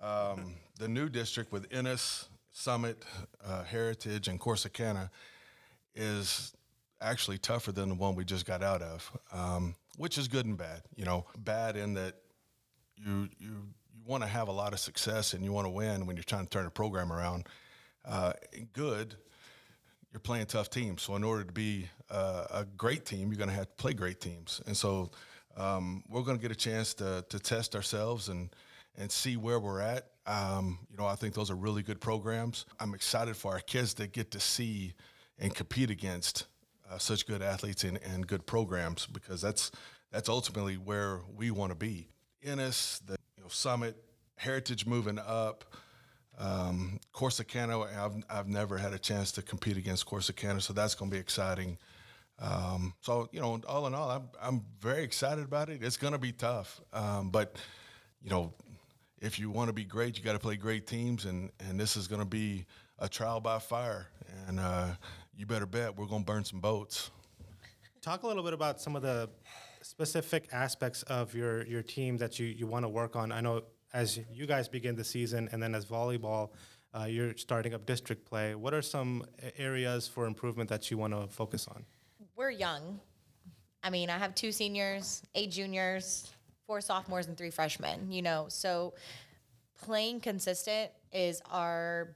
Um, 0.01 0.55
the 0.77 0.87
new 0.87 1.09
district 1.09 1.51
with 1.51 1.67
Ennis, 1.71 2.27
Summit, 2.51 3.03
uh, 3.45 3.63
Heritage, 3.63 4.27
and 4.27 4.39
Corsicana 4.39 5.09
is 5.95 6.53
actually 7.01 7.37
tougher 7.37 7.71
than 7.71 7.89
the 7.89 7.95
one 7.95 8.15
we 8.15 8.25
just 8.25 8.45
got 8.45 8.61
out 8.61 8.81
of, 8.81 9.11
um, 9.31 9.75
which 9.97 10.17
is 10.17 10.27
good 10.27 10.45
and 10.45 10.57
bad. 10.57 10.81
You 10.95 11.05
know, 11.05 11.25
bad 11.37 11.75
in 11.75 11.93
that 11.95 12.15
you 12.97 13.29
you 13.39 13.49
you 13.93 14.01
want 14.05 14.23
to 14.23 14.29
have 14.29 14.47
a 14.47 14.51
lot 14.51 14.73
of 14.73 14.79
success 14.79 15.33
and 15.33 15.43
you 15.43 15.51
want 15.51 15.65
to 15.65 15.71
win 15.71 16.05
when 16.05 16.15
you're 16.15 16.23
trying 16.23 16.45
to 16.45 16.49
turn 16.49 16.65
a 16.65 16.69
program 16.71 17.11
around. 17.11 17.47
Uh, 18.03 18.33
good, 18.73 19.15
you're 20.11 20.19
playing 20.19 20.45
tough 20.45 20.69
teams. 20.69 21.01
So 21.01 21.15
in 21.15 21.23
order 21.23 21.43
to 21.43 21.51
be 21.51 21.87
uh, 22.09 22.45
a 22.51 22.65
great 22.77 23.05
team, 23.05 23.29
you're 23.29 23.37
going 23.37 23.49
to 23.49 23.55
have 23.55 23.67
to 23.67 23.75
play 23.75 23.93
great 23.93 24.21
teams. 24.21 24.61
And 24.67 24.77
so 24.77 25.11
um, 25.57 26.03
we're 26.09 26.21
going 26.21 26.37
to 26.37 26.41
get 26.41 26.51
a 26.51 26.55
chance 26.55 26.93
to 26.95 27.25
to 27.29 27.39
test 27.39 27.75
ourselves 27.75 28.29
and 28.29 28.49
and 28.97 29.11
see 29.11 29.37
where 29.37 29.59
we're 29.59 29.81
at. 29.81 30.07
Um, 30.27 30.79
you 30.89 30.97
know, 30.97 31.05
I 31.05 31.15
think 31.15 31.33
those 31.33 31.51
are 31.51 31.55
really 31.55 31.83
good 31.83 31.99
programs. 31.99 32.65
I'm 32.79 32.93
excited 32.93 33.35
for 33.35 33.53
our 33.53 33.59
kids 33.59 33.93
to 33.95 34.07
get 34.07 34.31
to 34.31 34.39
see 34.39 34.93
and 35.37 35.53
compete 35.53 35.89
against 35.89 36.45
uh, 36.89 36.97
such 36.97 37.27
good 37.27 37.41
athletes 37.41 37.83
and, 37.83 37.99
and 38.03 38.25
good 38.25 38.45
programs 38.45 39.05
because 39.07 39.41
that's 39.41 39.71
that's 40.11 40.29
ultimately 40.29 40.75
where 40.75 41.19
we 41.35 41.51
want 41.51 41.71
to 41.71 41.75
be. 41.75 42.07
Ennis, 42.45 42.99
the 43.05 43.17
you 43.37 43.43
know, 43.43 43.49
Summit, 43.49 43.95
Heritage 44.37 44.85
moving 44.85 45.19
up. 45.19 45.65
Um, 46.37 46.99
I've, 47.21 48.23
I've 48.29 48.47
never 48.47 48.77
had 48.77 48.93
a 48.93 48.99
chance 48.99 49.31
to 49.33 49.41
compete 49.41 49.77
against 49.77 50.05
Corsicana, 50.05 50.61
so 50.61 50.73
that's 50.73 50.93
going 50.93 51.09
to 51.09 51.15
be 51.15 51.19
exciting. 51.19 51.77
Um, 52.39 52.93
so, 53.01 53.29
you 53.31 53.39
know, 53.39 53.59
all 53.67 53.87
in 53.87 53.95
all, 53.95 54.09
I'm, 54.09 54.29
I'm 54.41 54.65
very 54.81 55.03
excited 55.03 55.45
about 55.45 55.69
it. 55.69 55.81
It's 55.81 55.97
going 55.97 56.13
to 56.13 56.19
be 56.19 56.33
tough. 56.33 56.81
Um, 56.91 57.29
but, 57.29 57.55
you 58.21 58.29
know, 58.29 58.53
if 59.21 59.39
you 59.39 59.49
want 59.49 59.69
to 59.69 59.73
be 59.73 59.85
great, 59.85 60.17
you 60.17 60.23
got 60.23 60.33
to 60.33 60.39
play 60.39 60.57
great 60.57 60.85
teams, 60.85 61.25
and, 61.25 61.49
and 61.67 61.79
this 61.79 61.95
is 61.95 62.07
going 62.07 62.21
to 62.21 62.27
be 62.27 62.65
a 62.99 63.07
trial 63.07 63.39
by 63.39 63.59
fire. 63.59 64.07
And 64.47 64.59
uh, 64.59 64.89
you 65.37 65.45
better 65.45 65.65
bet 65.65 65.97
we're 65.97 66.07
going 66.07 66.23
to 66.23 66.25
burn 66.25 66.43
some 66.43 66.59
boats. 66.59 67.09
Talk 68.01 68.23
a 68.23 68.27
little 68.27 68.43
bit 68.43 68.53
about 68.53 68.81
some 68.81 68.95
of 68.95 69.01
the 69.01 69.29
specific 69.85 70.49
aspects 70.51 71.03
of 71.03 71.35
your 71.35 71.65
your 71.67 71.83
team 71.83 72.17
that 72.17 72.39
you 72.39 72.47
you 72.47 72.67
want 72.67 72.83
to 72.83 72.89
work 72.89 73.15
on? 73.15 73.31
I 73.31 73.41
know 73.41 73.63
as 73.93 74.19
you 74.33 74.45
guys 74.45 74.67
begin 74.67 74.95
the 74.95 75.03
season, 75.03 75.47
and 75.51 75.61
then 75.61 75.73
as 75.75 75.85
volleyball, 75.85 76.49
uh, 76.93 77.05
you're 77.05 77.37
starting 77.37 77.73
up 77.73 77.85
district 77.85 78.25
play. 78.25 78.55
What 78.55 78.73
are 78.73 78.81
some 78.81 79.23
areas 79.57 80.07
for 80.07 80.25
improvement 80.25 80.69
that 80.69 80.89
you 80.91 80.97
want 80.97 81.13
to 81.13 81.27
focus 81.27 81.67
on? 81.67 81.85
We're 82.35 82.51
young. 82.51 82.99
I 83.83 83.89
mean, 83.91 84.09
I 84.09 84.17
have 84.17 84.33
two 84.33 84.51
seniors, 84.51 85.21
eight 85.35 85.51
juniors, 85.51 86.29
four 86.65 86.81
sophomores, 86.81 87.27
and 87.27 87.37
three 87.37 87.51
freshmen. 87.51 88.11
You 88.11 88.23
know, 88.23 88.47
so 88.49 88.95
playing 89.81 90.19
consistent 90.21 90.91
is 91.13 91.41
our 91.51 92.15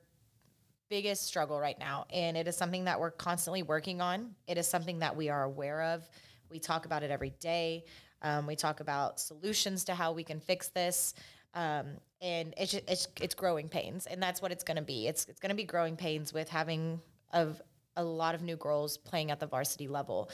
biggest 0.89 1.27
struggle 1.27 1.59
right 1.59 1.77
now 1.77 2.07
and 2.11 2.35
it 2.35 2.47
is 2.47 2.57
something 2.57 2.85
that 2.85 2.99
we're 2.99 3.11
constantly 3.11 3.61
working 3.61 4.01
on 4.01 4.33
it 4.47 4.57
is 4.57 4.67
something 4.67 4.97
that 4.97 5.15
we 5.15 5.29
are 5.29 5.43
aware 5.43 5.83
of 5.83 6.09
we 6.49 6.59
talk 6.59 6.85
about 6.85 7.03
it 7.03 7.11
every 7.11 7.31
day. 7.39 7.85
Um, 8.21 8.45
we 8.45 8.55
talk 8.55 8.79
about 8.79 9.19
solutions 9.19 9.85
to 9.85 9.95
how 9.95 10.11
we 10.11 10.23
can 10.23 10.39
fix 10.39 10.69
this. 10.69 11.13
Um, 11.53 11.87
and 12.21 12.53
it's, 12.57 12.73
just, 12.73 12.83
it's 12.87 13.07
it's 13.21 13.33
growing 13.33 13.69
pains, 13.69 14.05
and 14.05 14.21
that's 14.21 14.41
what 14.41 14.51
it's 14.51 14.63
going 14.63 14.77
to 14.77 14.83
be. 14.83 15.07
It's 15.07 15.25
it's 15.25 15.39
going 15.39 15.49
to 15.49 15.55
be 15.55 15.63
growing 15.63 15.95
pains 15.95 16.33
with 16.33 16.49
having 16.49 17.01
of 17.31 17.61
a 17.95 18.03
lot 18.03 18.35
of 18.35 18.41
new 18.41 18.55
girls 18.55 18.97
playing 18.97 19.31
at 19.31 19.39
the 19.39 19.47
varsity 19.47 19.87
level. 19.87 20.29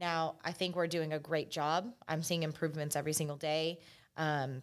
Now, 0.00 0.36
I 0.44 0.52
think 0.52 0.76
we're 0.76 0.86
doing 0.86 1.12
a 1.12 1.18
great 1.18 1.50
job. 1.50 1.92
I'm 2.08 2.22
seeing 2.22 2.42
improvements 2.42 2.96
every 2.96 3.12
single 3.12 3.36
day. 3.36 3.80
Um, 4.16 4.62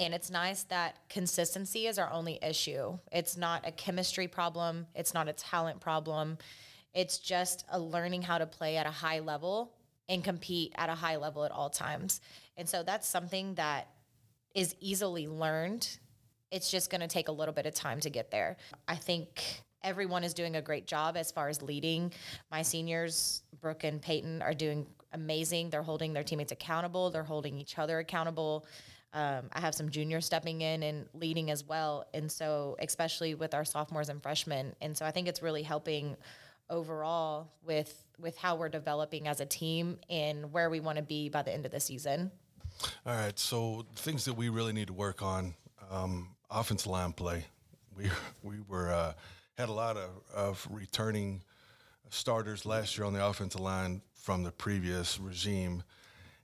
and 0.00 0.14
it's 0.14 0.30
nice 0.30 0.62
that 0.64 0.96
consistency 1.08 1.86
is 1.86 1.98
our 1.98 2.10
only 2.12 2.38
issue. 2.42 2.98
It's 3.12 3.36
not 3.36 3.66
a 3.66 3.72
chemistry 3.72 4.28
problem, 4.28 4.86
it's 4.94 5.12
not 5.12 5.28
a 5.28 5.32
talent 5.32 5.80
problem. 5.80 6.38
It's 6.94 7.18
just 7.18 7.64
a 7.70 7.78
learning 7.78 8.22
how 8.22 8.38
to 8.38 8.46
play 8.46 8.76
at 8.76 8.86
a 8.86 8.90
high 8.90 9.20
level 9.20 9.74
and 10.08 10.24
compete 10.24 10.72
at 10.76 10.88
a 10.88 10.94
high 10.94 11.16
level 11.16 11.44
at 11.44 11.50
all 11.50 11.70
times. 11.70 12.20
And 12.56 12.68
so 12.68 12.82
that's 12.82 13.08
something 13.08 13.54
that 13.54 13.88
is 14.54 14.74
easily 14.80 15.26
learned. 15.26 15.98
It's 16.50 16.70
just 16.70 16.90
going 16.90 17.02
to 17.02 17.08
take 17.08 17.28
a 17.28 17.32
little 17.32 17.54
bit 17.54 17.66
of 17.66 17.74
time 17.74 18.00
to 18.00 18.10
get 18.10 18.30
there. 18.30 18.56
I 18.86 18.96
think 18.96 19.62
everyone 19.82 20.24
is 20.24 20.34
doing 20.34 20.56
a 20.56 20.62
great 20.62 20.86
job 20.86 21.16
as 21.16 21.30
far 21.30 21.48
as 21.48 21.62
leading. 21.62 22.12
My 22.50 22.62
seniors, 22.62 23.42
Brooke 23.60 23.84
and 23.84 24.00
Peyton, 24.00 24.42
are 24.42 24.54
doing 24.54 24.86
amazing. 25.12 25.70
They're 25.70 25.82
holding 25.82 26.12
their 26.12 26.24
teammates 26.24 26.52
accountable, 26.52 27.10
they're 27.10 27.22
holding 27.22 27.58
each 27.58 27.78
other 27.78 27.98
accountable. 27.98 28.66
Um, 29.14 29.48
I 29.52 29.60
have 29.60 29.74
some 29.74 29.88
juniors 29.88 30.26
stepping 30.26 30.60
in 30.60 30.82
and 30.82 31.06
leading 31.14 31.50
as 31.50 31.64
well. 31.64 32.04
And 32.12 32.30
so, 32.30 32.76
especially 32.78 33.34
with 33.34 33.54
our 33.54 33.64
sophomores 33.64 34.10
and 34.10 34.22
freshmen. 34.22 34.74
And 34.82 34.94
so, 34.94 35.06
I 35.06 35.12
think 35.12 35.28
it's 35.28 35.42
really 35.42 35.62
helping 35.62 36.14
overall 36.70 37.52
with 37.64 38.04
with 38.18 38.36
how 38.36 38.56
we're 38.56 38.68
developing 38.68 39.28
as 39.28 39.40
a 39.40 39.46
team 39.46 39.98
and 40.10 40.52
where 40.52 40.70
we 40.70 40.80
want 40.80 40.96
to 40.96 41.02
be 41.02 41.28
by 41.28 41.42
the 41.42 41.52
end 41.52 41.64
of 41.64 41.72
the 41.72 41.80
season. 41.80 42.30
All 43.06 43.14
right. 43.14 43.38
So 43.38 43.86
things 43.96 44.24
that 44.24 44.34
we 44.34 44.48
really 44.48 44.72
need 44.72 44.88
to 44.88 44.92
work 44.92 45.22
on: 45.22 45.54
um, 45.90 46.28
offensive 46.50 46.88
line 46.88 47.12
play. 47.12 47.44
We 47.96 48.10
we 48.42 48.56
were 48.66 48.92
uh, 48.92 49.12
had 49.56 49.68
a 49.68 49.72
lot 49.72 49.96
of, 49.96 50.10
of 50.34 50.68
returning 50.70 51.42
starters 52.10 52.64
last 52.64 52.96
year 52.96 53.06
on 53.06 53.12
the 53.12 53.24
offensive 53.24 53.60
line 53.60 54.02
from 54.14 54.42
the 54.42 54.52
previous 54.52 55.18
regime, 55.18 55.82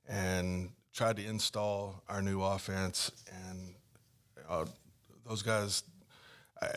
and 0.08 0.70
tried 0.92 1.16
to 1.16 1.24
install 1.24 2.02
our 2.08 2.22
new 2.22 2.42
offense. 2.42 3.10
And 3.48 3.74
uh, 4.48 4.64
those 5.26 5.42
guys, 5.42 5.82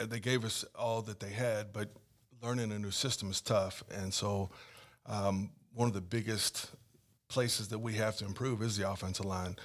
they 0.05 0.19
gave 0.19 0.43
us 0.43 0.65
all 0.75 1.01
that 1.03 1.19
they 1.19 1.29
had, 1.29 1.71
but 1.71 1.89
learning 2.41 2.71
a 2.71 2.79
new 2.79 2.91
system 2.91 3.31
is 3.31 3.41
tough. 3.41 3.83
And 3.91 4.13
so, 4.13 4.49
um, 5.05 5.51
one 5.73 5.87
of 5.87 5.93
the 5.93 6.01
biggest 6.01 6.71
places 7.27 7.67
that 7.69 7.79
we 7.79 7.93
have 7.93 8.17
to 8.17 8.25
improve 8.25 8.61
is 8.61 8.77
the 8.77 8.89
offensive 8.89 9.25
line. 9.25 9.55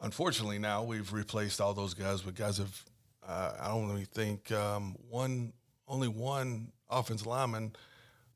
Unfortunately, 0.00 0.58
now 0.58 0.82
we've 0.82 1.12
replaced 1.12 1.60
all 1.60 1.74
those 1.74 1.94
guys 1.94 2.24
with 2.24 2.34
guys 2.34 2.58
of 2.58 2.84
uh, 3.26 3.52
I 3.60 3.68
don't 3.68 3.88
really 3.88 4.06
think 4.06 4.50
um, 4.52 4.96
one 5.08 5.52
only 5.86 6.08
one 6.08 6.72
offensive 6.88 7.26
lineman 7.26 7.72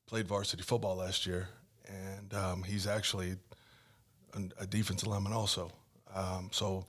played 0.07 0.27
varsity 0.29 0.63
football 0.63 0.97
last 0.97 1.27
year, 1.27 1.49
and 1.89 2.33
um, 2.35 2.63
he's 2.63 2.87
actually 2.87 3.37
a 4.59 4.67
defensive 4.67 5.09
lineman 5.09 5.33
also. 5.33 5.71
Um, 6.15 6.51
so 6.53 6.87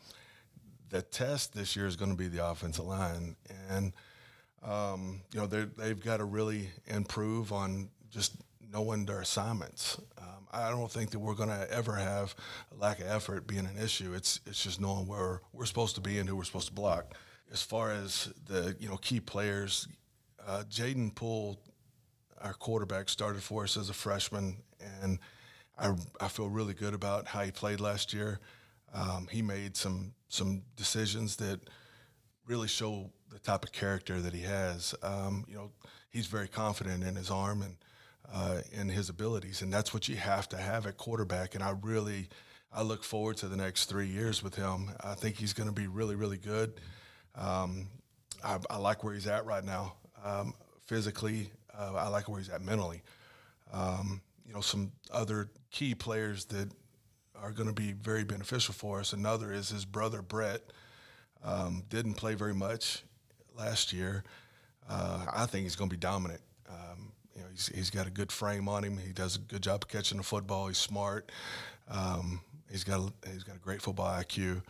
the 0.89 1.01
test 1.01 1.53
this 1.53 1.75
year 1.75 1.85
is 1.85 1.95
going 1.95 2.11
to 2.11 2.17
be 2.17 2.27
the 2.27 2.45
offensive 2.45 2.85
line, 2.85 3.35
and 3.69 3.93
um, 4.65 5.21
you 5.31 5.39
know 5.39 5.47
they've 5.47 6.03
got 6.03 6.17
to 6.17 6.25
really 6.25 6.69
improve 6.87 7.51
on 7.53 7.89
just 8.09 8.35
knowing 8.71 9.05
their 9.05 9.21
assignments. 9.21 9.99
Um, 10.17 10.47
I 10.51 10.69
don't 10.69 10.91
think 10.91 11.11
that 11.11 11.19
we're 11.19 11.35
going 11.35 11.49
to 11.49 11.67
ever 11.71 11.95
have 11.95 12.35
a 12.73 12.81
lack 12.81 12.99
of 12.99 13.07
effort 13.07 13.47
being 13.47 13.65
an 13.65 13.77
issue. 13.81 14.13
It's 14.13 14.39
it's 14.45 14.63
just 14.63 14.81
knowing 14.81 15.07
where 15.07 15.41
we're 15.53 15.65
supposed 15.65 15.95
to 15.95 16.01
be 16.01 16.17
and 16.17 16.27
who 16.27 16.35
we're 16.35 16.43
supposed 16.43 16.67
to 16.67 16.73
block. 16.73 17.13
As 17.51 17.61
far 17.61 17.91
as 17.91 18.33
the 18.47 18.75
you 18.79 18.89
know 18.89 18.97
key 18.97 19.19
players, 19.19 19.87
uh, 20.45 20.63
Jaden 20.69 21.13
Poole, 21.13 21.59
our 22.41 22.53
quarterback, 22.53 23.09
started 23.09 23.43
for 23.43 23.63
us 23.63 23.77
as 23.77 23.89
a 23.89 23.93
freshman, 23.93 24.57
and 25.01 25.19
I, 25.77 25.93
I 26.19 26.27
feel 26.27 26.49
really 26.49 26.73
good 26.73 26.93
about 26.93 27.27
how 27.27 27.43
he 27.43 27.51
played 27.51 27.79
last 27.79 28.13
year. 28.13 28.39
Um, 28.93 29.27
he 29.29 29.41
made 29.41 29.77
some 29.77 30.13
some 30.27 30.63
decisions 30.75 31.35
that 31.37 31.59
really 32.47 32.67
show 32.67 33.11
the 33.31 33.39
type 33.39 33.63
of 33.63 33.71
character 33.71 34.21
that 34.21 34.33
he 34.33 34.41
has. 34.41 34.95
Um, 35.03 35.45
you 35.47 35.55
know, 35.55 35.71
he's 36.09 36.27
very 36.27 36.47
confident 36.47 37.03
in 37.03 37.15
his 37.15 37.29
arm 37.29 37.61
and 37.61 37.75
uh, 38.33 38.61
in 38.71 38.89
his 38.89 39.09
abilities, 39.09 39.61
and 39.61 39.71
that's 39.71 39.93
what 39.93 40.07
you 40.07 40.15
have 40.15 40.49
to 40.49 40.57
have 40.57 40.87
at 40.87 40.97
quarterback. 40.97 41.55
And 41.55 41.63
I 41.63 41.75
really, 41.81 42.29
I 42.73 42.81
look 42.81 43.03
forward 43.03 43.37
to 43.37 43.47
the 43.47 43.57
next 43.57 43.85
three 43.85 44.07
years 44.07 44.41
with 44.41 44.55
him. 44.55 44.91
I 45.01 45.13
think 45.13 45.35
he's 45.37 45.53
going 45.53 45.69
to 45.69 45.75
be 45.75 45.87
really, 45.87 46.15
really 46.15 46.37
good. 46.37 46.79
Um, 47.35 47.87
I, 48.43 48.59
I, 48.69 48.77
like 48.77 49.03
where 49.03 49.13
he's 49.13 49.27
at 49.27 49.45
right 49.45 49.63
now, 49.63 49.95
um, 50.23 50.53
physically. 50.85 51.51
Uh, 51.77 51.93
I 51.95 52.07
like 52.07 52.29
where 52.29 52.39
he's 52.39 52.49
at 52.49 52.61
mentally. 52.61 53.01
Um, 53.73 54.21
you 54.47 54.53
know, 54.53 54.61
some 54.61 54.91
other 55.11 55.49
key 55.71 55.95
players 55.95 56.45
that 56.45 56.69
are 57.41 57.51
going 57.51 57.67
to 57.67 57.73
be 57.73 57.91
very 57.91 58.23
beneficial 58.23 58.73
for 58.73 58.99
us. 58.99 59.11
Another 59.11 59.51
is 59.51 59.69
his 59.69 59.83
brother 59.83 60.21
Brett. 60.21 60.61
Um, 61.43 61.83
didn't 61.89 62.13
play 62.13 62.33
very 62.33 62.53
much 62.53 63.03
last 63.57 63.93
year. 63.93 64.23
Uh, 64.89 65.25
I 65.33 65.45
think 65.45 65.63
he's 65.63 65.75
going 65.75 65.89
to 65.89 65.95
be 65.95 65.99
dominant. 65.99 66.41
Um, 66.69 67.11
you 67.35 67.41
know, 67.41 67.47
he's, 67.51 67.67
he's 67.67 67.89
got 67.89 68.07
a 68.07 68.11
good 68.11 68.31
frame 68.31 68.69
on 68.69 68.83
him. 68.83 68.97
He 68.97 69.11
does 69.11 69.35
a 69.35 69.39
good 69.39 69.61
job 69.61 69.87
catching 69.87 70.17
the 70.17 70.23
football. 70.23 70.67
He's 70.67 70.77
smart. 70.77 71.31
Um, 71.89 72.41
he's 72.69 72.83
got 72.83 72.99
a, 72.99 73.29
he's 73.29 73.43
got 73.43 73.55
a 73.55 73.59
great 73.59 73.81
football 73.81 74.07
IQ. 74.07 74.61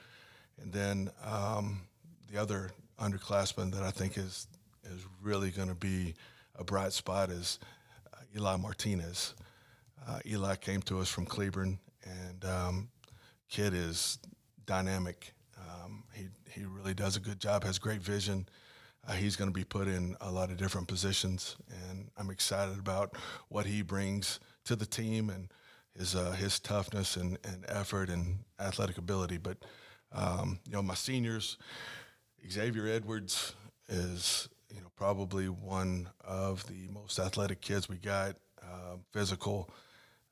And 0.61 0.71
then 0.71 1.09
um, 1.23 1.81
the 2.31 2.41
other 2.41 2.71
underclassman 2.99 3.73
that 3.73 3.83
I 3.83 3.91
think 3.91 4.17
is 4.17 4.47
is 4.85 5.05
really 5.21 5.49
going 5.49 5.67
to 5.67 5.75
be 5.75 6.13
a 6.57 6.63
bright 6.63 6.93
spot 6.93 7.29
is 7.29 7.59
uh, 8.13 8.17
Eli 8.35 8.55
Martinez. 8.57 9.33
Uh, 10.07 10.19
Eli 10.25 10.55
came 10.55 10.81
to 10.83 10.99
us 10.99 11.09
from 11.09 11.25
Cleburne, 11.25 11.79
and 12.03 12.45
um, 12.45 12.89
kid 13.49 13.73
is 13.73 14.19
dynamic. 14.65 15.33
Um, 15.57 16.03
he 16.13 16.27
he 16.51 16.65
really 16.65 16.93
does 16.93 17.17
a 17.17 17.19
good 17.19 17.39
job. 17.39 17.63
Has 17.63 17.79
great 17.79 18.01
vision. 18.01 18.47
Uh, 19.07 19.13
he's 19.13 19.35
going 19.35 19.49
to 19.49 19.53
be 19.53 19.63
put 19.63 19.87
in 19.87 20.15
a 20.21 20.31
lot 20.31 20.49
of 20.49 20.57
different 20.57 20.87
positions, 20.87 21.57
and 21.89 22.09
I'm 22.17 22.29
excited 22.29 22.79
about 22.79 23.15
what 23.49 23.65
he 23.65 23.81
brings 23.81 24.39
to 24.65 24.75
the 24.75 24.85
team 24.85 25.29
and 25.29 25.49
his 25.97 26.15
uh, 26.15 26.31
his 26.31 26.59
toughness 26.59 27.15
and, 27.15 27.37
and 27.43 27.65
effort 27.67 28.09
and 28.09 28.39
athletic 28.59 28.97
ability. 28.97 29.37
But 29.37 29.57
um, 30.11 30.59
you 30.65 30.73
know, 30.73 30.81
my 30.81 30.95
seniors, 30.95 31.57
Xavier 32.49 32.87
Edwards 32.87 33.53
is 33.87 34.49
you 34.73 34.81
know 34.81 34.91
probably 34.95 35.49
one 35.49 36.09
of 36.21 36.65
the 36.67 36.87
most 36.93 37.19
athletic 37.19 37.61
kids 37.61 37.87
we 37.87 37.97
got. 37.97 38.37
Uh, 38.63 38.97
physical, 39.11 39.69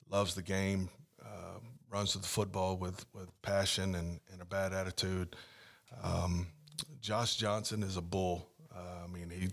loves 0.09 0.33
the 0.33 0.41
game, 0.41 0.89
uh, 1.23 1.59
runs 1.91 2.13
to 2.13 2.17
the 2.17 2.27
football 2.27 2.77
with, 2.77 3.05
with 3.13 3.29
passion 3.41 3.95
and, 3.95 4.19
and 4.31 4.41
a 4.41 4.45
bad 4.45 4.73
attitude. 4.73 5.35
Um, 6.01 6.47
Josh 6.99 7.35
Johnson 7.35 7.83
is 7.83 7.97
a 7.97 8.01
bull. 8.01 8.47
Uh, 8.75 9.03
I 9.03 9.07
mean, 9.07 9.29
he 9.29 9.49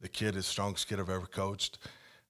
the 0.00 0.08
kid 0.08 0.30
is 0.30 0.44
the 0.46 0.50
strongest 0.50 0.88
kid 0.88 0.98
I've 0.98 1.10
ever 1.10 1.26
coached. 1.26 1.78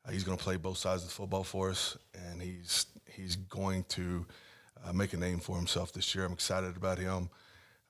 Uh, 0.05 0.11
he's 0.11 0.25
going 0.25 0.37
to 0.37 0.43
play 0.43 0.57
both 0.57 0.79
sides 0.79 1.03
of 1.03 1.09
the 1.09 1.15
football 1.15 1.45
for 1.45 1.71
us, 1.71 1.97
and 2.15 2.41
he's 2.41 2.87
he's 3.07 3.37
going 3.37 3.85
to 3.85 4.27
uh, 4.85 4.93
make 4.93 5.13
a 5.13 5.17
name 5.17 5.39
for 5.39 5.57
himself 5.57 5.93
this 5.93 6.15
year. 6.15 6.25
I'm 6.25 6.33
excited 6.33 6.77
about 6.77 6.99
him. 6.99 7.31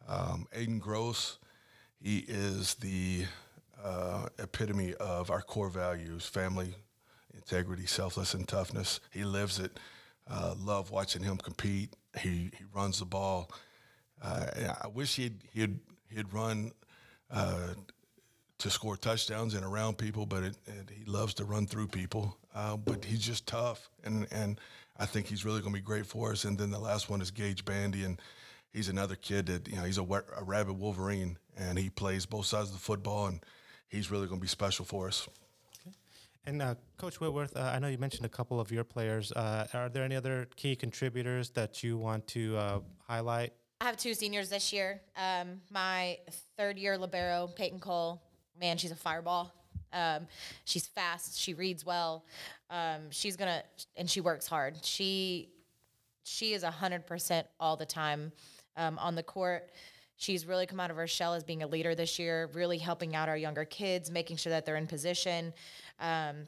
Um, 0.08 0.46
Aiden 0.56 0.80
Gross, 0.80 1.38
he 2.00 2.18
is 2.28 2.74
the 2.74 3.24
uh, 3.82 4.26
epitome 4.38 4.94
of 4.94 5.30
our 5.30 5.42
core 5.42 5.70
values: 5.70 6.26
family, 6.26 6.74
integrity, 7.34 7.86
selfless, 7.86 8.34
and 8.34 8.46
toughness. 8.46 9.00
He 9.10 9.24
lives 9.24 9.58
it. 9.58 9.78
Uh, 10.30 10.54
love 10.58 10.90
watching 10.90 11.22
him 11.22 11.38
compete. 11.38 11.94
He 12.18 12.50
he 12.56 12.64
runs 12.74 12.98
the 12.98 13.06
ball. 13.06 13.50
Uh, 14.22 14.46
I 14.82 14.86
wish 14.88 15.16
he'd 15.16 15.40
he'd 15.52 15.80
he'd 16.08 16.32
run 16.32 16.72
uh, 17.30 17.74
to 18.62 18.70
score 18.70 18.96
touchdowns 18.96 19.54
and 19.54 19.64
around 19.64 19.98
people, 19.98 20.24
but 20.24 20.44
it, 20.44 20.56
it, 20.66 20.90
he 20.90 21.04
loves 21.04 21.34
to 21.34 21.44
run 21.44 21.66
through 21.66 21.88
people. 21.88 22.36
Uh, 22.54 22.76
but 22.76 23.04
he's 23.04 23.20
just 23.20 23.46
tough, 23.46 23.90
and 24.04 24.26
and 24.30 24.60
I 24.98 25.06
think 25.06 25.26
he's 25.26 25.44
really 25.44 25.60
going 25.60 25.72
to 25.72 25.78
be 25.78 25.84
great 25.84 26.06
for 26.06 26.32
us. 26.32 26.44
And 26.44 26.56
then 26.56 26.70
the 26.70 26.78
last 26.78 27.10
one 27.10 27.20
is 27.20 27.30
Gage 27.30 27.64
Bandy, 27.64 28.04
and 28.04 28.20
he's 28.72 28.88
another 28.88 29.16
kid 29.16 29.46
that 29.46 29.68
you 29.68 29.76
know 29.76 29.84
he's 29.84 29.98
a, 29.98 30.02
a 30.02 30.44
rabid 30.44 30.78
Wolverine, 30.78 31.38
and 31.56 31.78
he 31.78 31.90
plays 31.90 32.24
both 32.26 32.46
sides 32.46 32.68
of 32.68 32.74
the 32.74 32.80
football, 32.80 33.26
and 33.26 33.44
he's 33.88 34.10
really 34.10 34.26
going 34.26 34.38
to 34.38 34.42
be 34.42 34.48
special 34.48 34.84
for 34.84 35.08
us. 35.08 35.28
And 36.44 36.60
uh, 36.60 36.74
Coach 36.98 37.20
Whitworth, 37.20 37.56
uh, 37.56 37.60
I 37.60 37.78
know 37.78 37.86
you 37.86 37.98
mentioned 37.98 38.26
a 38.26 38.28
couple 38.28 38.60
of 38.60 38.70
your 38.72 38.84
players. 38.84 39.32
Uh, 39.32 39.66
are 39.74 39.88
there 39.88 40.04
any 40.04 40.16
other 40.16 40.48
key 40.56 40.74
contributors 40.74 41.50
that 41.50 41.84
you 41.84 41.96
want 41.96 42.26
to 42.28 42.56
uh, 42.56 42.80
highlight? 43.06 43.52
I 43.80 43.84
have 43.86 43.96
two 43.96 44.14
seniors 44.14 44.48
this 44.48 44.72
year. 44.72 45.00
Um, 45.16 45.60
my 45.70 46.18
third 46.56 46.78
year 46.78 46.98
libero, 46.98 47.48
Peyton 47.56 47.80
Cole. 47.80 48.22
Man, 48.60 48.76
she's 48.78 48.92
a 48.92 48.96
fireball. 48.96 49.52
Um, 49.92 50.26
she's 50.64 50.86
fast. 50.86 51.38
She 51.38 51.54
reads 51.54 51.84
well. 51.84 52.24
Um, 52.70 53.10
she's 53.10 53.36
gonna 53.36 53.62
and 53.96 54.08
she 54.08 54.20
works 54.20 54.46
hard. 54.46 54.84
She 54.84 55.50
she 56.24 56.54
is 56.54 56.62
hundred 56.62 57.06
percent 57.06 57.46
all 57.60 57.76
the 57.76 57.86
time 57.86 58.32
um, 58.76 58.98
on 58.98 59.14
the 59.14 59.22
court. 59.22 59.70
She's 60.16 60.46
really 60.46 60.66
come 60.66 60.78
out 60.78 60.90
of 60.90 60.96
her 60.96 61.06
shell 61.06 61.34
as 61.34 61.42
being 61.42 61.62
a 61.62 61.66
leader 61.66 61.94
this 61.94 62.18
year, 62.18 62.48
really 62.54 62.78
helping 62.78 63.16
out 63.16 63.28
our 63.28 63.36
younger 63.36 63.64
kids, 63.64 64.10
making 64.10 64.36
sure 64.36 64.50
that 64.50 64.64
they're 64.64 64.76
in 64.76 64.86
position. 64.86 65.52
Um, 65.98 66.46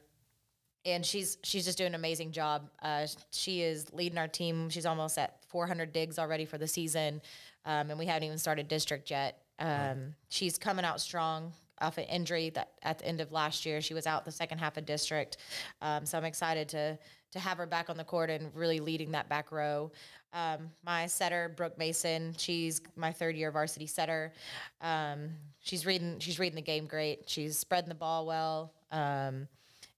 and 0.86 1.04
she's 1.04 1.38
she's 1.42 1.64
just 1.64 1.78
doing 1.78 1.88
an 1.88 1.94
amazing 1.94 2.30
job. 2.30 2.70
Uh, 2.82 3.06
she 3.30 3.62
is 3.62 3.92
leading 3.92 4.18
our 4.18 4.28
team. 4.28 4.70
She's 4.70 4.86
almost 4.86 5.18
at 5.18 5.38
400 5.48 5.92
digs 5.92 6.18
already 6.18 6.44
for 6.44 6.58
the 6.58 6.68
season, 6.68 7.20
um, 7.64 7.90
and 7.90 7.98
we 7.98 8.06
haven't 8.06 8.24
even 8.24 8.38
started 8.38 8.68
district 8.68 9.10
yet. 9.10 9.40
Um, 9.58 10.14
she's 10.28 10.58
coming 10.58 10.84
out 10.84 11.00
strong 11.00 11.52
off 11.80 11.98
an 11.98 12.04
injury 12.04 12.50
that 12.50 12.72
at 12.82 12.98
the 12.98 13.06
end 13.06 13.20
of 13.20 13.32
last 13.32 13.66
year 13.66 13.80
she 13.80 13.94
was 13.94 14.06
out 14.06 14.24
the 14.24 14.32
second 14.32 14.58
half 14.58 14.76
of 14.76 14.86
district. 14.86 15.38
Um, 15.82 16.06
so 16.06 16.16
I'm 16.18 16.24
excited 16.24 16.68
to 16.70 16.98
to 17.32 17.40
have 17.40 17.58
her 17.58 17.66
back 17.66 17.90
on 17.90 17.96
the 17.96 18.04
court 18.04 18.30
and 18.30 18.54
really 18.54 18.78
leading 18.78 19.10
that 19.10 19.28
back 19.28 19.50
row. 19.50 19.90
Um, 20.32 20.70
my 20.84 21.06
setter, 21.06 21.52
Brooke 21.56 21.76
Mason, 21.76 22.34
she's 22.38 22.80
my 22.94 23.10
third 23.10 23.36
year 23.36 23.50
varsity 23.50 23.86
setter. 23.86 24.32
Um, 24.80 25.30
she's 25.60 25.84
reading 25.84 26.18
she's 26.20 26.38
reading 26.38 26.56
the 26.56 26.62
game 26.62 26.86
great. 26.86 27.28
She's 27.28 27.58
spreading 27.58 27.88
the 27.88 27.94
ball 27.94 28.26
well. 28.26 28.72
Um, 28.92 29.48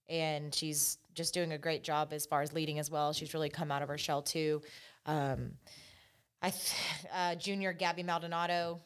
and 0.09 0.53
she's 0.53 0.97
just 1.13 1.33
doing 1.33 1.51
a 1.51 1.57
great 1.57 1.83
job 1.83 2.13
as 2.13 2.25
far 2.25 2.41
as 2.41 2.53
leading 2.53 2.79
as 2.79 2.89
well. 2.89 3.13
She's 3.13 3.33
really 3.33 3.49
come 3.49 3.71
out 3.71 3.81
of 3.81 3.89
her 3.89 3.97
shell 3.97 4.21
too. 4.21 4.61
Um, 5.05 5.53
I 6.41 6.49
th- 6.51 6.73
uh, 7.13 7.35
junior 7.35 7.73
Gabby 7.73 8.03
Maldonado, 8.03 8.79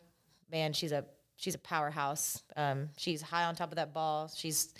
man, 0.51 0.73
she's 0.73 0.91
a 0.91 1.05
she's 1.41 1.55
a 1.55 1.59
powerhouse. 1.59 2.43
Um, 2.55 2.89
she's 2.97 3.21
high 3.21 3.43
on 3.43 3.55
top 3.55 3.71
of 3.71 3.75
that 3.75 3.93
ball. 3.93 4.31
She's 4.33 4.73